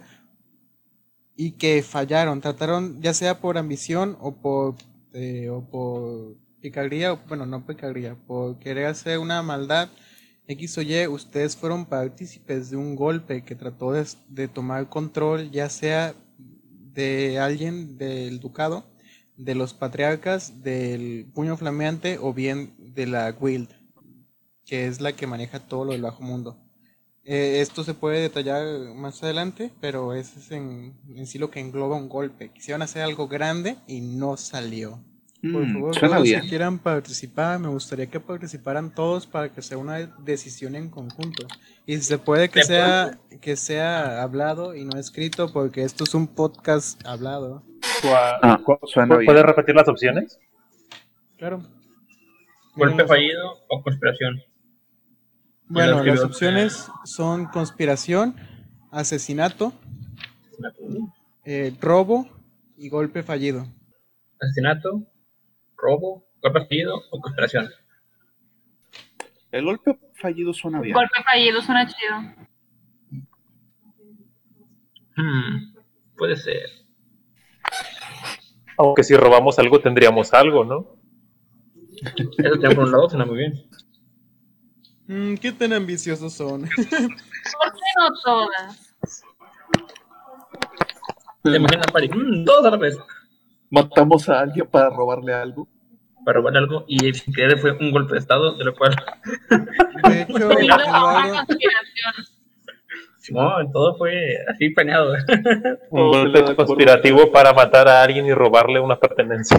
y 1.36 1.52
que 1.52 1.84
fallaron. 1.84 2.40
Trataron, 2.40 3.02
ya 3.02 3.14
sea 3.14 3.42
por 3.42 3.58
ambición 3.58 4.18
o 4.22 4.38
por, 4.38 4.76
eh, 5.12 5.50
o 5.50 5.70
por 5.70 6.38
picardía, 6.62 7.12
bueno, 7.12 7.46
no 7.46 7.66
picardía, 7.66 8.16
por 8.26 8.58
querer 8.60 8.86
hacer 8.86 9.20
una 9.20 9.44
maldad 9.44 9.90
X 10.48 10.78
o 10.78 10.82
Y, 10.82 11.08
ustedes 11.08 11.58
fueron 11.58 11.86
partícipes 11.86 12.70
de 12.70 12.78
un 12.78 12.96
golpe 12.96 13.44
que 13.44 13.56
trató 13.56 13.92
de, 13.92 14.08
de 14.30 14.48
tomar 14.48 14.88
control, 14.88 15.52
ya 15.52 15.70
sea 15.70 16.16
de 16.38 17.38
alguien 17.38 17.98
del 17.98 18.40
ducado, 18.40 18.86
de 19.36 19.56
los 19.56 19.74
patriarcas, 19.74 20.64
del 20.64 21.26
puño 21.34 21.58
flameante 21.58 22.18
o 22.18 22.34
bien 22.34 22.74
de 22.80 23.08
la 23.08 23.30
guild 23.34 23.79
que 24.70 24.86
es 24.88 25.02
la 25.02 25.14
que 25.14 25.26
maneja 25.26 25.60
todo 25.60 25.86
lo 25.86 25.92
del 25.94 26.04
bajo 26.04 26.22
mundo. 26.24 26.58
Eh, 27.24 27.60
esto 27.62 27.84
se 27.84 27.96
puede 27.96 28.22
detallar 28.22 28.66
más 28.96 29.24
adelante, 29.24 29.72
pero 29.82 30.14
ese 30.14 30.40
es 30.40 30.52
en, 30.52 30.96
en 31.16 31.26
sí 31.26 31.40
lo 31.40 31.50
que 31.50 31.60
engloba 31.60 31.96
un 31.96 32.08
golpe. 32.08 32.52
Quisieron 32.54 32.84
hacer 32.84 33.02
algo 33.02 33.28
grande 33.28 33.78
y 33.88 34.02
no 34.02 34.38
salió. 34.38 35.04
Por 35.52 35.66
Mm, 35.66 35.74
favor, 35.74 35.96
suena 35.96 36.16
todos 36.18 36.28
si 36.28 36.40
quieran 36.42 36.80
participar, 36.80 37.60
me 37.60 37.70
gustaría 37.70 38.08
que 38.08 38.20
participaran 38.20 38.94
todos 38.94 39.26
para 39.26 39.52
que 39.54 39.62
sea 39.62 39.78
una 39.78 40.00
decisión 40.20 40.76
en 40.76 40.90
conjunto. 40.90 41.48
Y 41.86 41.98
se 41.98 42.20
puede 42.20 42.50
que 42.50 42.62
¿Se 42.62 42.68
sea, 42.68 43.20
que 43.42 43.56
sea 43.56 44.22
hablado 44.22 44.76
y 44.76 44.86
no 44.86 45.00
escrito, 45.00 45.52
porque 45.52 45.84
esto 45.84 46.04
es 46.04 46.14
un 46.14 46.28
podcast 46.28 47.04
hablado. 47.08 47.64
Ah. 48.04 48.60
¿Puedes 49.26 49.44
repetir 49.44 49.76
las 49.76 49.88
opciones? 49.88 50.40
Claro. 51.38 51.64
Golpe 52.76 53.06
fallido 53.08 53.64
o 53.68 53.82
conspiración. 53.82 54.44
Bueno, 55.70 56.04
las 56.04 56.22
opciones 56.22 56.92
son 57.06 57.46
conspiración, 57.46 58.36
asesinato, 58.92 59.72
eh, 61.46 61.76
robo 61.80 62.28
y 62.76 62.90
golpe 62.90 63.22
fallido. 63.22 63.68
Asesinato, 64.42 65.04
robo, 65.78 66.26
golpe 66.42 66.66
fallido 66.68 67.00
o 67.12 67.22
conspiración. 67.22 67.70
El 69.52 69.66
golpe 69.66 70.00
fallido 70.16 70.54
suena 70.54 70.82
bien. 70.82 70.96
Golpe 70.96 71.24
fallido 71.24 71.62
suena 71.62 71.86
chido. 71.86 72.16
Hmm, 75.16 75.76
puede 76.18 76.36
ser. 76.36 76.68
Aunque 78.76 79.04
si 79.04 79.16
robamos 79.16 79.60
algo 79.60 79.80
tendríamos 79.80 80.34
algo, 80.34 80.66
¿no? 80.66 80.96
Eso 82.02 82.60
tengo 82.60 82.76
por 82.76 82.86
un 82.86 82.92
lado, 82.92 83.08
suena 83.08 83.26
muy 83.26 83.38
bien. 83.38 83.69
Mm, 85.10 85.36
¿Qué 85.38 85.52
tan 85.52 85.74
ambiciosos 85.74 86.34
son? 86.34 86.62
¿Por 86.62 86.70
qué 86.78 87.08
no 87.98 88.10
todas? 88.24 88.94
Te 91.42 91.56
imaginas, 91.56 91.88
Pari, 91.92 92.10
mm, 92.10 92.46
todos 92.46 92.64
a 92.64 92.70
la 92.70 92.78
vez. 92.78 92.96
Matamos 93.72 94.30
a 94.30 94.42
alguien 94.42 94.68
para 94.68 94.92
robarle 94.92 95.34
algo. 95.34 95.68
Para 96.24 96.38
robar 96.38 96.58
algo 96.58 96.86
y 96.88 97.12
sin 97.12 97.34
querer 97.34 97.58
fue 97.58 97.72
un 97.72 97.92
golpe 97.92 98.14
de 98.14 98.20
estado, 98.20 98.56
de 98.56 98.66
lo 98.66 98.76
cual, 98.76 98.96
De 100.04 100.22
hecho, 100.22 100.38
no, 103.32 103.72
todo 103.74 103.98
fue 103.98 104.38
así 104.48 104.70
planeado. 104.70 105.16
Un 105.90 106.12
golpe 106.12 106.56
conspirativo 106.56 107.32
para 107.32 107.52
matar 107.54 107.88
a 107.88 108.04
alguien 108.04 108.28
y 108.28 108.34
robarle 108.36 108.80
una 108.80 109.00
pertenencia. 109.00 109.58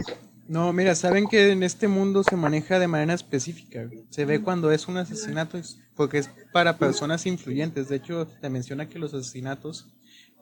No, 0.51 0.73
mira, 0.73 0.97
saben 0.97 1.29
que 1.29 1.53
en 1.53 1.63
este 1.63 1.87
mundo 1.87 2.25
se 2.25 2.35
maneja 2.35 2.81
de 2.81 2.89
manera 2.89 3.15
específica. 3.15 3.89
Se 4.09 4.25
ve 4.25 4.43
cuando 4.43 4.73
es 4.73 4.89
un 4.89 4.97
asesinato 4.97 5.57
es 5.57 5.79
porque 5.95 6.19
es 6.19 6.29
para 6.53 6.77
personas 6.77 7.25
influyentes. 7.25 7.89
De 7.89 7.95
hecho, 7.95 8.27
te 8.27 8.51
menciona 8.51 8.89
que 8.89 8.99
los 8.99 9.15
asesinatos 9.15 9.87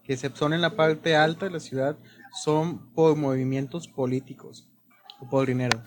que 0.05 0.17
se 0.17 0.35
son 0.35 0.55
en 0.55 0.63
la 0.63 0.77
parte 0.77 1.15
alta 1.15 1.45
de 1.45 1.53
la 1.53 1.61
ciudad 1.61 1.99
son 2.43 2.91
por 2.95 3.17
movimientos 3.17 3.87
políticos 3.87 4.67
o 5.21 5.29
por 5.29 5.47
dinero. 5.47 5.83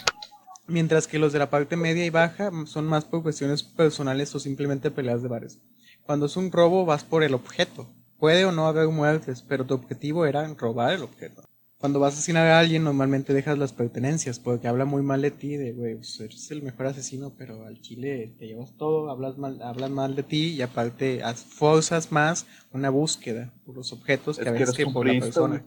Mientras 0.67 1.07
que 1.07 1.17
los 1.17 1.33
de 1.33 1.39
la 1.39 1.49
parte 1.49 1.75
media 1.75 2.05
y 2.05 2.11
baja 2.11 2.51
son 2.67 2.85
más 2.85 3.05
por 3.05 3.23
cuestiones 3.23 3.63
personales 3.63 4.35
o 4.35 4.39
simplemente 4.39 4.91
peleas 4.91 5.23
de 5.23 5.29
bares. 5.29 5.57
Cuando 6.03 6.27
es 6.27 6.37
un 6.37 6.51
robo 6.51 6.85
vas 6.85 7.03
por 7.03 7.23
el 7.23 7.33
objeto. 7.33 7.91
Puede 8.19 8.45
o 8.45 8.51
no 8.51 8.67
haber 8.67 8.87
muertes, 8.89 9.41
pero 9.41 9.65
tu 9.65 9.73
objetivo 9.73 10.27
era 10.27 10.47
robar 10.53 10.93
el 10.93 11.01
objeto. 11.01 11.41
Cuando 11.81 11.99
vas 11.99 12.13
a 12.13 12.17
asesinar 12.17 12.45
a 12.45 12.59
alguien 12.59 12.83
normalmente 12.83 13.33
dejas 13.33 13.57
las 13.57 13.73
pertenencias 13.73 14.39
porque 14.39 14.67
habla 14.67 14.85
muy 14.85 15.01
mal 15.01 15.23
de 15.23 15.31
ti, 15.31 15.57
de 15.57 15.71
güey, 15.71 15.95
pues, 15.95 16.19
eres 16.19 16.51
el 16.51 16.61
mejor 16.61 16.85
asesino, 16.85 17.33
pero 17.35 17.65
al 17.65 17.81
chile 17.81 18.35
te 18.37 18.45
llevas 18.45 18.77
todo, 18.77 19.09
hablas 19.09 19.39
mal, 19.39 19.59
hablan 19.63 19.91
mal 19.91 20.15
de 20.15 20.21
ti 20.21 20.49
y 20.49 20.61
aparte 20.61 21.23
forzas 21.33 22.11
más 22.11 22.45
una 22.71 22.91
búsqueda 22.91 23.51
por 23.65 23.75
los 23.75 23.91
objetos 23.93 24.37
que 24.37 24.43
Es 24.43 24.47
a 24.49 24.51
veces 24.51 24.77
que 24.77 24.85
por 24.85 25.07
la 25.07 25.19
persona. 25.19 25.65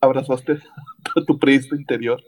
Abrazaste 0.00 0.52
a 1.14 1.24
tu 1.26 1.38
priista 1.38 1.76
interior. 1.76 2.22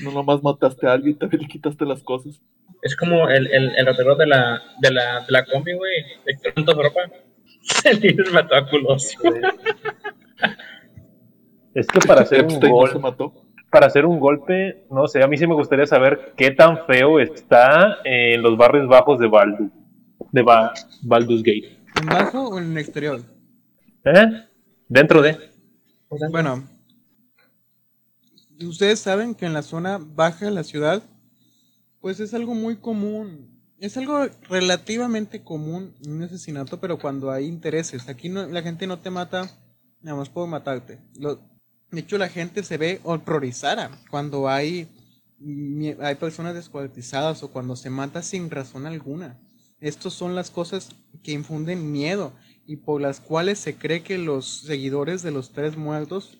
No 0.00 0.12
nomás 0.12 0.44
mataste 0.44 0.86
a 0.86 0.92
alguien, 0.92 1.18
también 1.18 1.42
le 1.42 1.48
quitaste 1.48 1.84
las 1.84 2.04
cosas. 2.04 2.40
Es 2.82 2.94
como 2.94 3.28
el, 3.28 3.48
el, 3.48 3.74
el 3.74 3.86
ratero 3.86 4.14
de 4.14 4.28
la, 4.28 4.62
de 4.80 4.92
la, 4.92 5.24
de 5.26 5.32
la 5.32 5.44
combi, 5.44 5.72
güey. 5.72 6.04
De 6.24 6.52
tanto 6.52 6.80
ropa. 6.80 7.00
Se 7.62 7.94
le 7.94 8.30
mató 8.30 8.54
a 8.54 8.68
culos. 8.68 9.16
Es 11.74 11.86
que 11.86 12.00
para 12.06 12.22
hacer 12.22 12.44
un 12.44 12.50
Epstein 12.52 12.72
no 12.72 12.86
se 12.86 12.92
gol, 12.94 13.02
mató. 13.02 13.32
para 13.70 13.86
hacer 13.86 14.04
un 14.06 14.20
golpe, 14.20 14.86
no 14.90 15.06
sé, 15.06 15.22
a 15.22 15.26
mí 15.28 15.36
sí 15.38 15.46
me 15.46 15.54
gustaría 15.54 15.86
saber 15.86 16.34
qué 16.36 16.50
tan 16.50 16.84
feo 16.86 17.18
está 17.20 17.96
en 18.04 18.42
los 18.42 18.56
barrios 18.58 18.86
bajos 18.88 19.18
de 19.18 19.26
Baldu, 19.28 19.70
de 20.32 20.42
Ba- 20.42 20.72
Baldur's 21.02 21.42
Gate. 21.42 21.78
¿En 22.00 22.06
bajo 22.06 22.48
o 22.48 22.58
en 22.58 22.72
el 22.72 22.78
exterior? 22.78 23.22
¿Eh? 24.04 24.26
Dentro 24.88 25.22
de. 25.22 25.38
Bueno, 26.30 26.64
ustedes 28.60 29.00
saben 29.00 29.34
que 29.34 29.46
en 29.46 29.52
la 29.54 29.62
zona 29.62 29.98
baja 29.98 30.44
de 30.46 30.50
la 30.50 30.64
ciudad, 30.64 31.02
pues 32.00 32.20
es 32.20 32.34
algo 32.34 32.54
muy 32.54 32.76
común. 32.76 33.50
Es 33.78 33.96
algo 33.96 34.26
relativamente 34.48 35.42
común 35.42 35.94
un 36.06 36.22
asesinato, 36.22 36.78
pero 36.80 36.98
cuando 36.98 37.30
hay 37.30 37.46
intereses. 37.46 38.08
Aquí 38.08 38.28
no, 38.28 38.46
la 38.46 38.62
gente 38.62 38.86
no 38.86 39.00
te 39.00 39.10
mata 39.10 39.50
nada 40.00 40.16
más 40.16 40.28
por 40.28 40.46
matarte. 40.48 41.00
Lo- 41.18 41.40
de 41.92 42.00
hecho, 42.00 42.16
la 42.16 42.30
gente 42.30 42.64
se 42.64 42.78
ve 42.78 43.00
horrorizada 43.04 43.90
cuando 44.10 44.48
hay, 44.48 44.88
hay 46.00 46.14
personas 46.14 46.54
descuartizadas 46.54 47.42
o 47.42 47.50
cuando 47.52 47.76
se 47.76 47.90
mata 47.90 48.22
sin 48.22 48.50
razón 48.50 48.86
alguna. 48.86 49.38
Estas 49.78 50.14
son 50.14 50.34
las 50.34 50.50
cosas 50.50 50.88
que 51.22 51.32
infunden 51.32 51.92
miedo 51.92 52.32
y 52.66 52.76
por 52.76 53.02
las 53.02 53.20
cuales 53.20 53.58
se 53.58 53.76
cree 53.76 54.02
que 54.02 54.16
los 54.16 54.62
seguidores 54.62 55.22
de 55.22 55.32
los 55.32 55.52
tres 55.52 55.76
muertos 55.76 56.38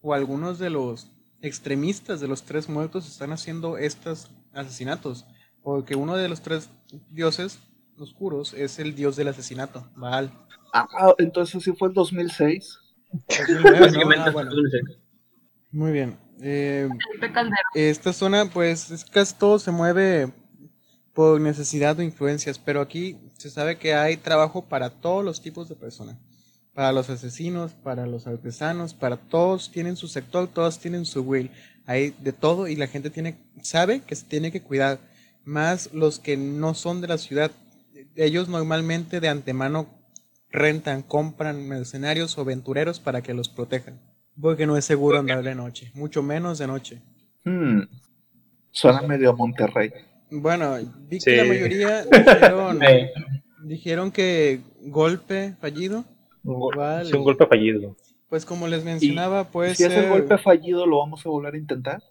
o 0.00 0.14
algunos 0.14 0.60
de 0.60 0.70
los 0.70 1.10
extremistas 1.40 2.20
de 2.20 2.28
los 2.28 2.44
tres 2.44 2.68
muertos 2.68 3.08
están 3.08 3.32
haciendo 3.32 3.78
estos 3.78 4.30
asesinatos. 4.52 5.26
Porque 5.64 5.96
uno 5.96 6.16
de 6.16 6.28
los 6.28 6.42
tres 6.42 6.70
dioses 7.10 7.58
oscuros 7.98 8.54
es 8.54 8.78
el 8.78 8.94
dios 8.94 9.16
del 9.16 9.28
asesinato, 9.28 9.90
Baal. 9.96 10.32
Ah, 10.72 11.14
entonces 11.18 11.62
sí 11.64 11.72
fue 11.72 11.88
el 11.88 11.94
2006. 11.94 12.78
2009, 13.12 13.62
¿no? 13.62 13.80
Básicamente, 13.80 14.24
Ah, 14.26 14.30
bueno. 14.30 14.50
Muy 15.70 15.92
bien. 15.92 16.18
Eh, 16.40 16.88
esta 17.74 18.12
zona, 18.12 18.46
pues, 18.46 18.90
es 18.90 19.04
casi 19.04 19.34
todo 19.34 19.58
se 19.58 19.70
mueve 19.70 20.32
por 21.14 21.40
necesidad 21.40 21.98
o 21.98 22.02
influencias, 22.02 22.58
pero 22.58 22.80
aquí 22.80 23.18
se 23.38 23.50
sabe 23.50 23.76
que 23.76 23.94
hay 23.94 24.16
trabajo 24.16 24.66
para 24.66 24.90
todos 24.90 25.24
los 25.24 25.40
tipos 25.40 25.68
de 25.68 25.76
personas. 25.76 26.16
Para 26.74 26.92
los 26.92 27.10
asesinos, 27.10 27.72
para 27.72 28.06
los 28.06 28.26
artesanos, 28.26 28.94
para 28.94 29.18
todos 29.18 29.70
tienen 29.70 29.96
su 29.96 30.08
sector, 30.08 30.48
todos 30.48 30.78
tienen 30.78 31.04
su 31.04 31.22
will. 31.22 31.50
Hay 31.84 32.14
de 32.20 32.32
todo 32.32 32.66
y 32.66 32.76
la 32.76 32.86
gente 32.86 33.10
tiene, 33.10 33.36
sabe 33.62 34.00
que 34.00 34.16
se 34.16 34.24
tiene 34.24 34.50
que 34.50 34.62
cuidar. 34.62 34.98
Más 35.44 35.92
los 35.92 36.18
que 36.18 36.36
no 36.36 36.74
son 36.74 37.00
de 37.00 37.08
la 37.08 37.18
ciudad. 37.18 37.50
Ellos 38.14 38.48
normalmente 38.48 39.20
de 39.20 39.28
antemano 39.28 39.86
rentan, 40.52 41.02
compran 41.02 41.66
mercenarios 41.66 42.36
o 42.38 42.42
aventureros 42.42 43.00
para 43.00 43.22
que 43.22 43.34
los 43.34 43.48
protejan. 43.48 43.98
Porque 44.40 44.66
no 44.66 44.76
es 44.76 44.84
seguro 44.84 45.18
andar 45.18 45.42
de 45.42 45.54
noche, 45.54 45.90
mucho 45.94 46.22
menos 46.22 46.58
de 46.58 46.66
noche. 46.66 47.02
Hmm. 47.44 47.82
Suena 48.70 49.02
medio 49.02 49.30
a 49.30 49.36
Monterrey. 49.36 49.90
Bueno, 50.30 50.76
vi 51.08 51.18
que 51.18 51.30
Sí. 51.32 51.36
la 51.36 51.44
mayoría 51.44 52.04
dijeron, 52.10 52.80
dijeron 53.64 54.10
que 54.12 54.60
golpe 54.80 55.54
fallido. 55.60 56.04
Un, 56.44 56.54
gol- 56.58 56.76
Vale. 56.76 57.10
sí, 57.10 57.16
un 57.16 57.24
golpe 57.24 57.46
fallido. 57.46 57.96
Pues 58.28 58.46
como 58.46 58.66
les 58.66 58.82
mencionaba, 58.84 59.44
puede 59.50 59.74
si 59.74 59.84
es 59.84 59.92
el 59.92 60.08
golpe 60.08 60.38
fallido, 60.38 60.86
¿lo 60.86 60.98
vamos 61.00 61.24
a 61.26 61.28
volver 61.28 61.54
a 61.54 61.58
intentar? 61.58 62.02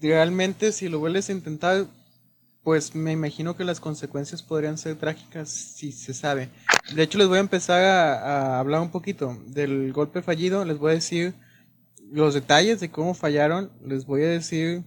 realmente 0.00 0.70
si 0.72 0.88
lo 0.88 0.98
vuelves 0.98 1.30
a 1.30 1.32
intentar, 1.32 1.86
pues 2.62 2.94
me 2.94 3.12
imagino 3.12 3.56
que 3.56 3.64
las 3.64 3.80
consecuencias 3.80 4.42
podrían 4.42 4.76
ser 4.76 4.96
trágicas 4.96 5.48
si 5.50 5.92
se 5.92 6.12
sabe. 6.12 6.48
De 6.92 7.02
hecho, 7.02 7.18
les 7.18 7.28
voy 7.28 7.38
a 7.38 7.40
empezar 7.40 7.82
a, 7.82 8.56
a 8.56 8.60
hablar 8.60 8.80
un 8.80 8.90
poquito 8.90 9.38
del 9.46 9.92
golpe 9.92 10.20
fallido. 10.22 10.64
Les 10.64 10.78
voy 10.78 10.92
a 10.92 10.94
decir 10.94 11.34
los 12.12 12.34
detalles 12.34 12.80
de 12.80 12.90
cómo 12.90 13.14
fallaron. 13.14 13.70
Les 13.86 14.04
voy 14.06 14.22
a 14.22 14.28
decir 14.28 14.82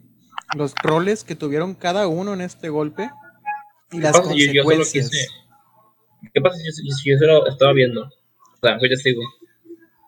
los 0.55 0.73
roles 0.83 1.23
que 1.23 1.35
tuvieron 1.35 1.73
cada 1.73 2.07
uno 2.07 2.33
en 2.33 2.41
este 2.41 2.69
golpe 2.69 3.09
y 3.91 3.97
¿Qué 3.97 4.03
las 4.03 4.17
pasa 4.17 4.31
si 4.31 4.45
yo- 4.47 4.53
yo 4.53 4.63
solo 4.63 4.75
consecuencias. 4.77 5.27
¿Qué 6.33 6.41
pasa 6.41 6.57
si, 6.57 6.71
si- 6.91 7.09
yo 7.09 7.17
se 7.17 7.25
lo 7.25 7.47
estaba 7.47 7.73
viendo? 7.73 8.03
O 8.03 8.59
sea, 8.61 8.77
fui 8.79 8.89
testigo. 8.89 9.21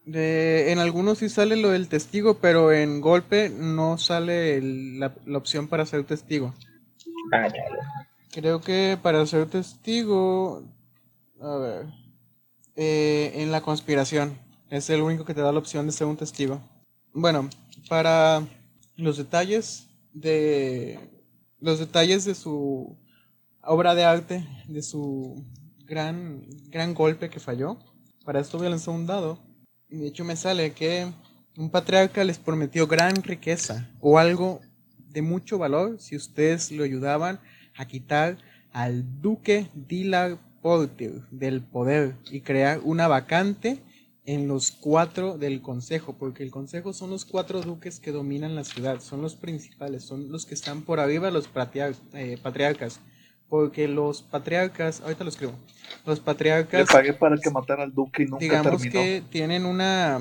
De- 0.05 0.71
en 0.71 0.79
algunos 0.79 1.17
sí 1.19 1.29
sale 1.29 1.55
lo 1.55 1.69
del 1.69 1.87
testigo, 1.87 2.35
pero 2.39 2.71
en 2.71 3.01
golpe 3.01 3.49
no 3.49 3.97
sale 3.97 4.57
el- 4.57 4.99
la, 4.99 5.13
la 5.25 5.37
opción 5.37 5.67
para 5.67 5.85
ser 5.85 6.03
testigo. 6.03 6.53
Ah, 7.31 7.47
chale. 7.47 7.79
Creo 8.31 8.61
que 8.61 8.97
para 9.01 9.25
ser 9.25 9.47
testigo, 9.47 10.63
a 11.41 11.57
ver, 11.57 11.85
eh, 12.75 13.31
en 13.35 13.51
la 13.51 13.61
conspiración 13.61 14.37
es 14.69 14.89
el 14.89 15.01
único 15.01 15.25
que 15.25 15.33
te 15.33 15.41
da 15.41 15.51
la 15.51 15.59
opción 15.59 15.85
de 15.85 15.91
ser 15.91 16.07
un 16.07 16.17
testigo. 16.17 16.61
Bueno, 17.13 17.49
para 17.87 18.45
los 18.95 19.17
detalles 19.17 19.87
de 20.13 20.99
los 21.59 21.79
detalles 21.79 22.25
de 22.25 22.35
su 22.35 22.97
obra 23.61 23.95
de 23.95 24.03
arte, 24.03 24.45
de 24.67 24.81
su 24.81 25.45
gran 25.85 26.45
gran 26.69 26.93
golpe 26.93 27.29
que 27.29 27.39
falló. 27.39 27.77
Para 28.25 28.39
esto 28.39 28.57
voy 28.57 28.67
a 28.67 28.71
lanzar 28.71 28.93
un 28.93 29.07
dado. 29.07 29.39
De 29.89 30.07
hecho 30.07 30.23
me 30.23 30.35
sale 30.35 30.73
que 30.73 31.11
un 31.57 31.69
patriarca 31.69 32.23
les 32.23 32.37
prometió 32.37 32.87
gran 32.87 33.15
riqueza 33.23 33.89
o 33.99 34.19
algo 34.19 34.61
de 34.97 35.21
mucho 35.21 35.57
valor 35.57 35.99
si 35.99 36.15
ustedes 36.15 36.71
lo 36.71 36.83
ayudaban 36.83 37.39
a 37.75 37.85
quitar 37.85 38.37
al 38.71 39.21
duque 39.21 39.69
Dilar 39.73 40.37
Del 41.31 41.61
poder 41.61 42.15
y 42.31 42.41
crear 42.41 42.79
una 42.83 43.07
vacante 43.07 43.79
en 44.25 44.47
los 44.47 44.71
cuatro 44.71 45.37
del 45.37 45.61
consejo, 45.61 46.13
porque 46.19 46.43
el 46.43 46.51
consejo 46.51 46.93
son 46.93 47.09
los 47.09 47.25
cuatro 47.25 47.61
duques 47.61 47.99
que 47.99 48.11
dominan 48.11 48.55
la 48.55 48.63
ciudad, 48.63 48.99
son 49.01 49.21
los 49.21 49.35
principales, 49.35 50.03
son 50.03 50.31
los 50.31 50.45
que 50.45 50.53
están 50.53 50.83
por 50.83 50.99
arriba 50.99 51.31
los 51.31 51.47
patriar- 51.51 51.95
eh, 52.13 52.37
patriarcas, 52.41 52.99
porque 53.47 53.87
los 53.87 54.21
patriarcas, 54.21 55.01
ahorita 55.01 55.23
lo 55.23 55.29
escribo, 55.31 55.53
los 56.05 56.19
Le 56.19 56.25
patriarcas 56.25 56.87
pagué 56.91 57.13
para 57.13 57.37
que 57.37 57.49
matara 57.49 57.83
al 57.83 57.93
duque 57.93 58.23
y 58.23 58.25
nunca 58.27 58.39
digamos 58.39 58.81
terminó. 58.81 58.91
que 58.91 59.23
tienen 59.31 59.65
una 59.65 60.19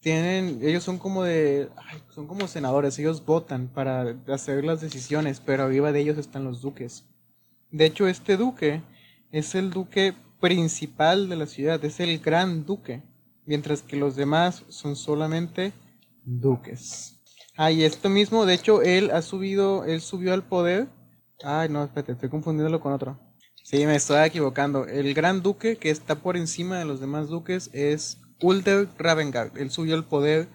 tienen 0.00 0.60
ellos 0.62 0.84
son 0.84 0.98
como 0.98 1.24
de 1.24 1.68
ay, 1.76 1.98
son 2.14 2.28
como 2.28 2.46
senadores 2.46 2.96
ellos 3.00 3.24
votan 3.24 3.66
para 3.66 4.14
hacer 4.28 4.64
las 4.64 4.80
decisiones 4.80 5.40
pero 5.44 5.64
arriba 5.64 5.90
de 5.90 5.98
ellos 6.00 6.18
están 6.18 6.44
los 6.44 6.60
duques 6.60 7.04
de 7.72 7.86
hecho 7.86 8.06
este 8.06 8.36
duque 8.36 8.80
es 9.32 9.54
el 9.54 9.70
duque 9.70 10.14
principal 10.40 11.28
de 11.28 11.36
la 11.36 11.46
ciudad 11.46 11.84
es 11.84 12.00
el 12.00 12.18
gran 12.18 12.64
duque 12.64 13.02
mientras 13.46 13.82
que 13.82 13.96
los 13.96 14.16
demás 14.16 14.64
son 14.68 14.96
solamente 14.96 15.72
duques 16.24 17.20
ah 17.56 17.70
y 17.70 17.84
esto 17.84 18.08
mismo 18.08 18.46
de 18.46 18.54
hecho 18.54 18.82
él 18.82 19.10
ha 19.10 19.22
subido 19.22 19.84
él 19.84 20.00
subió 20.00 20.34
al 20.34 20.44
poder 20.44 20.88
ay 21.42 21.68
no 21.68 21.84
espérate 21.84 22.12
estoy 22.12 22.28
confundiéndolo 22.28 22.80
con 22.80 22.92
otro 22.92 23.18
Sí, 23.70 23.84
me 23.84 23.96
estoy 23.96 24.24
equivocando. 24.24 24.86
El 24.86 25.12
gran 25.12 25.42
duque 25.42 25.76
que 25.76 25.90
está 25.90 26.14
por 26.14 26.38
encima 26.38 26.78
de 26.78 26.86
los 26.86 27.00
demás 27.00 27.28
duques 27.28 27.68
es 27.74 28.18
Ulder 28.40 28.88
Ravengard. 28.96 29.58
Él 29.58 29.70
subió 29.70 29.94
al 29.94 30.06
poder 30.06 30.48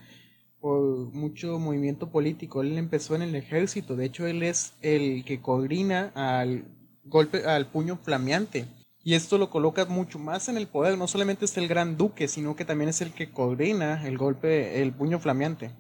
por 0.59 0.81
mucho 1.13 1.59
movimiento 1.59 2.09
político. 2.09 2.63
Él 2.63 2.75
empezó 2.75 3.13
en 3.13 3.21
el 3.21 3.36
ejército. 3.36 3.95
De 3.95 4.05
hecho, 4.05 4.25
él 4.25 4.41
es 4.41 4.73
el 4.81 5.23
que 5.25 5.41
coordina 5.41 6.12
al 6.15 6.65
golpe, 7.06 7.46
al 7.46 7.68
puño 7.68 7.98
flameante. 7.98 8.66
Y 9.04 9.16
esto 9.16 9.38
lo 9.38 9.50
coloca 9.50 9.86
mucho 9.86 10.18
más 10.18 10.48
en 10.48 10.58
el 10.58 10.68
poder. 10.68 10.98
No 10.98 11.08
solamente 11.08 11.46
es 11.46 11.58
el 11.58 11.68
gran 11.68 11.98
duque, 11.98 12.28
sino 12.28 12.56
que 12.56 12.66
también 12.66 12.89
es 12.89 13.02
el 13.02 13.12
que 13.12 13.32
coordina 13.32 14.06
el 14.08 14.18
golpe, 14.18 14.82
el 14.82 14.94
puño 14.94 15.20
flameante. 15.20 15.72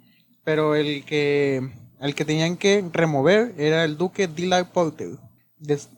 Pero 0.43 0.75
el 0.75 1.05
que, 1.05 1.71
el 2.01 2.15
que 2.15 2.25
tenían 2.25 2.57
que 2.57 2.83
remover 2.91 3.53
era 3.57 3.85
el 3.85 3.97
duque 3.97 4.27
Dilar 4.27 4.71
Porter 4.71 5.17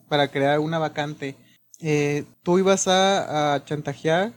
para 0.07 0.27
crear 0.27 0.59
una 0.59 0.77
vacante. 0.77 1.35
Eh, 1.81 2.25
tú 2.43 2.59
ibas 2.59 2.87
a, 2.87 3.55
a 3.55 3.65
chantajear 3.65 4.33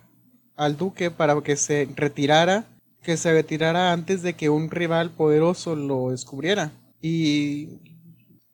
al 0.57 0.77
duque 0.77 1.11
para 1.11 1.39
que 1.43 1.57
se 1.57 1.89
retirara 1.95 2.67
que 3.09 3.17
se 3.17 3.33
retirara 3.33 3.93
antes 3.93 4.23
de 4.23 4.35
que 4.35 4.51
un 4.51 4.71
rival 4.71 5.11
poderoso 5.11 5.75
lo 5.75 6.11
descubriera. 6.11 6.73
Y 7.01 7.81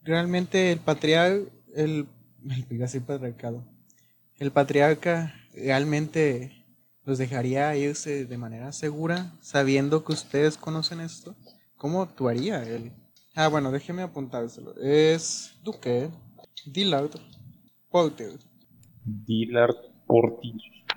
realmente 0.02 0.70
el 0.70 0.78
patriarca, 0.78 1.50
el, 1.74 2.06
el, 2.50 2.66
iba 2.70 2.84
a 2.84 2.88
decir 2.88 3.02
patriarcado, 3.02 3.64
el 4.38 4.50
patriarca 4.50 5.34
realmente 5.54 6.64
los 7.04 7.18
dejaría 7.18 7.76
irse 7.76 8.24
de 8.24 8.38
manera 8.38 8.72
segura, 8.72 9.32
sabiendo 9.40 10.04
que 10.04 10.12
ustedes 10.12 10.56
conocen 10.56 11.00
esto. 11.00 11.34
¿Cómo 11.76 12.02
actuaría 12.02 12.62
él? 12.62 12.92
Ah, 13.34 13.48
bueno, 13.48 13.70
déjeme 13.70 14.02
apuntárselo. 14.02 14.74
Es 14.76 15.54
Duque, 15.62 16.08
Dillard, 16.66 17.10
Porter. 17.90 18.38
Dillard. 19.04 19.76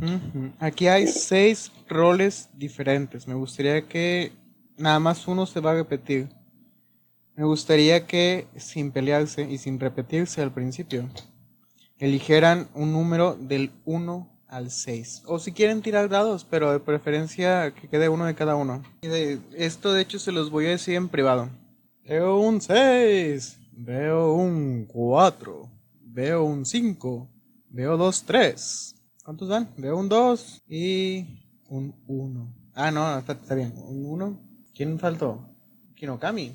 Ujú. 0.01 0.51
Aquí 0.59 0.87
hay 0.87 1.07
seis 1.07 1.71
roles 1.87 2.49
diferentes. 2.53 3.27
Me 3.27 3.33
gustaría 3.33 3.87
que 3.87 4.31
nada 4.77 4.99
más 4.99 5.27
uno 5.27 5.45
se 5.45 5.59
va 5.59 5.71
a 5.71 5.75
repetir. 5.75 6.29
Me 7.35 7.43
gustaría 7.43 8.05
que 8.05 8.47
sin 8.57 8.91
pelearse 8.91 9.49
y 9.49 9.57
sin 9.57 9.79
repetirse 9.79 10.41
al 10.41 10.53
principio, 10.53 11.09
eligieran 11.99 12.67
un 12.73 12.91
número 12.93 13.35
del 13.35 13.71
1 13.85 14.29
al 14.47 14.71
6. 14.71 15.23
O 15.25 15.39
si 15.39 15.51
quieren 15.51 15.81
tirar 15.81 16.09
dados, 16.09 16.45
pero 16.49 16.71
de 16.71 16.79
preferencia 16.79 17.71
que 17.73 17.87
quede 17.89 18.09
uno 18.09 18.25
de 18.25 18.35
cada 18.35 18.55
uno. 18.55 18.83
Y 19.01 19.07
de- 19.07 19.39
esto 19.55 19.93
de 19.93 20.01
hecho 20.01 20.19
se 20.19 20.31
los 20.31 20.49
voy 20.49 20.65
a 20.67 20.69
decir 20.69 20.95
en 20.95 21.09
privado. 21.09 21.49
Veo 22.05 22.39
un 22.39 22.61
6, 22.61 23.57
veo 23.73 24.33
un 24.33 24.85
4, 24.85 25.69
veo 26.01 26.43
un 26.45 26.65
5, 26.65 27.29
veo 27.69 27.97
dos 27.97 28.23
3. 28.23 28.95
¿Cuántos 29.23 29.49
dan? 29.49 29.69
Veo 29.77 29.97
un 29.97 30.07
2 30.07 30.61
y 30.69 31.43
un 31.67 31.93
1. 32.07 32.55
Ah, 32.73 32.91
no, 32.91 33.17
está, 33.17 33.33
está 33.33 33.55
bien. 33.55 33.73
Un 33.75 34.05
1. 34.05 34.39
¿Quién 34.73 34.97
faltó? 34.99 35.49
Kinokami. 35.95 36.53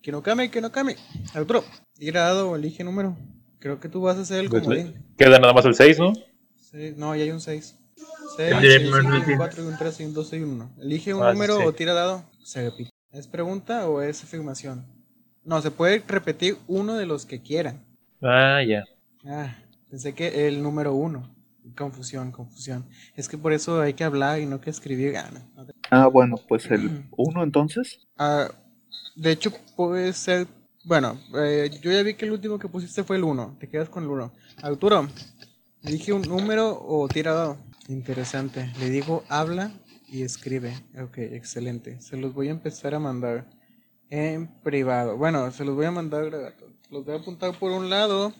Kinokami, 0.00 0.48
Kinokami. 0.48 0.94
Otro. 1.38 1.62
Tira 1.94 2.22
dado, 2.22 2.56
elige 2.56 2.82
número. 2.82 3.14
Creo 3.64 3.80
que 3.80 3.88
tú 3.88 4.02
vas 4.02 4.18
a 4.18 4.26
ser 4.26 4.40
el 4.40 4.50
Pues, 4.50 4.62
comodín. 4.62 5.02
Queda 5.16 5.38
nada 5.38 5.54
más 5.54 5.64
el 5.64 5.74
6, 5.74 5.98
¿no? 5.98 6.12
Sí, 6.54 6.92
no, 6.98 7.16
ya 7.16 7.22
hay 7.22 7.30
un 7.30 7.40
6. 7.40 7.78
6, 8.36 8.50
Yo 8.50 8.60
diré 8.60 8.78
6, 8.80 8.90
primero 8.92 9.08
el 9.16 9.22
5, 9.22 9.26
sí. 9.30 9.36
4 9.38 9.62
y 9.64 9.66
un 9.66 9.78
3 9.78 10.00
y 10.00 10.04
un 10.04 10.12
2 10.12 10.32
y 10.34 10.36
un 10.40 10.50
1. 10.50 10.74
Elige 10.82 11.14
un 11.14 11.22
Ah, 11.22 11.32
número 11.32 11.56
sí. 11.56 11.62
o 11.64 11.72
tira 11.72 11.94
dado. 11.94 12.24
Se 12.42 12.62
repite. 12.62 12.90
¿Es 13.10 13.26
pregunta 13.26 13.88
o 13.88 14.02
es 14.02 14.22
afirmación? 14.22 14.84
No, 15.44 15.62
se 15.62 15.70
puede 15.70 16.02
repetir 16.06 16.58
uno 16.66 16.96
de 16.98 17.06
los 17.06 17.24
que 17.24 17.40
quieran. 17.40 17.82
Ah, 18.20 18.60
ya. 18.62 18.84
Ah, 19.26 19.56
pensé 19.88 20.12
que 20.12 20.46
el 20.46 20.62
número 20.62 20.92
1. 20.92 21.34
Confusión, 21.74 22.32
confusión. 22.32 22.84
Es 23.16 23.30
que 23.30 23.38
por 23.38 23.54
eso 23.54 23.80
hay 23.80 23.94
que 23.94 24.04
hablar 24.04 24.40
y 24.40 24.44
no 24.44 24.60
que 24.60 24.68
escribir. 24.68 25.16
Ah, 25.16 25.30
no, 25.32 25.66
Ah, 25.90 26.06
bueno, 26.08 26.36
pues 26.46 26.70
el 26.70 27.06
1 27.16 27.42
entonces. 27.42 27.98
Ah, 28.18 28.46
de 29.16 29.30
hecho, 29.32 29.52
puede 29.74 30.12
ser. 30.12 30.48
Bueno, 30.86 31.18
eh, 31.34 31.70
yo 31.80 31.90
ya 31.90 32.02
vi 32.02 32.12
que 32.12 32.26
el 32.26 32.32
último 32.32 32.58
que 32.58 32.68
pusiste 32.68 33.04
fue 33.04 33.16
el 33.16 33.24
1. 33.24 33.56
Te 33.58 33.68
quedas 33.70 33.88
con 33.88 34.04
el 34.04 34.10
1. 34.10 34.32
Arturo, 34.62 35.08
elige 35.82 36.12
un 36.12 36.20
número 36.22 36.78
o 36.86 37.08
tira 37.08 37.32
dado. 37.32 37.56
Interesante. 37.88 38.70
Le 38.78 38.90
digo 38.90 39.24
habla 39.30 39.72
y 40.08 40.22
escribe. 40.22 40.74
Ok, 41.02 41.18
excelente. 41.18 42.02
Se 42.02 42.18
los 42.18 42.34
voy 42.34 42.48
a 42.48 42.50
empezar 42.50 42.94
a 42.94 42.98
mandar 42.98 43.48
en 44.10 44.46
privado. 44.60 45.16
Bueno, 45.16 45.50
se 45.52 45.64
los 45.64 45.74
voy 45.74 45.86
a 45.86 45.90
mandar. 45.90 46.30
Los 46.90 47.04
voy 47.06 47.14
a 47.14 47.18
apuntar 47.18 47.58
por 47.58 47.70
un 47.70 47.88
lado. 47.88 48.34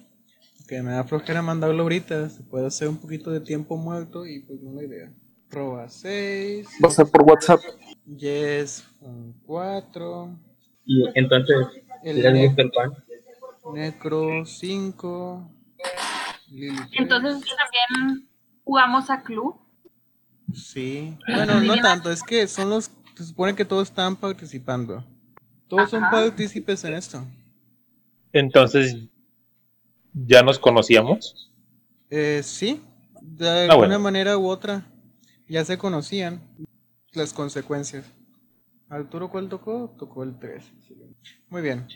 Que 0.68 0.82
me 0.82 0.92
da 0.92 1.04
flojera 1.04 1.40
mandarlo 1.40 1.82
ahorita. 1.82 2.28
Se 2.28 2.42
puede 2.42 2.66
hacer 2.66 2.88
un 2.88 2.98
poquito 2.98 3.30
de 3.30 3.40
tiempo 3.40 3.78
muerto 3.78 4.26
y 4.26 4.40
pues 4.40 4.60
no 4.60 4.74
la 4.74 4.84
idea. 4.84 5.12
Proba 5.48 5.88
6. 5.88 6.68
Va 6.84 6.88
a 6.88 6.92
ser 6.92 7.06
por 7.06 7.22
WhatsApp. 7.22 7.60
Yes, 8.04 8.84
un 9.00 9.34
4. 9.46 10.38
Y 10.86 11.04
entonces, 11.14 11.56
El. 12.04 12.22
Necro 13.74 14.44
5. 14.44 15.50
Lili 16.50 16.76
tres. 16.76 16.88
Entonces 16.92 17.42
también 17.56 18.28
jugamos 18.64 19.10
a 19.10 19.22
club. 19.22 19.56
Sí. 20.52 21.16
Bueno, 21.26 21.60
no 21.60 21.76
tanto, 21.76 22.10
es 22.10 22.22
que 22.22 22.46
son 22.46 22.70
los. 22.70 22.90
Se 23.16 23.24
supone 23.24 23.54
que 23.54 23.64
todos 23.64 23.88
están 23.88 24.16
participando. 24.16 25.04
Todos 25.68 25.90
son 25.90 26.02
partícipes 26.10 26.84
en 26.84 26.94
esto. 26.94 27.24
Entonces, 28.32 28.96
¿ya 30.12 30.42
nos 30.42 30.58
conocíamos? 30.58 31.50
Eh, 32.10 32.42
sí, 32.44 32.82
de 33.22 33.48
Ah, 33.48 33.62
alguna 33.62 33.76
bueno. 33.76 33.98
manera 34.00 34.36
u 34.36 34.46
otra. 34.48 34.84
Ya 35.48 35.64
se 35.64 35.78
conocían 35.78 36.42
las 37.12 37.32
consecuencias. 37.32 38.04
Arturo, 38.94 39.28
¿cuál 39.30 39.48
tocó? 39.48 39.94
Tocó 39.98 40.22
el 40.22 40.38
3. 40.38 40.72
Muy 41.50 41.62
bien. 41.62 41.86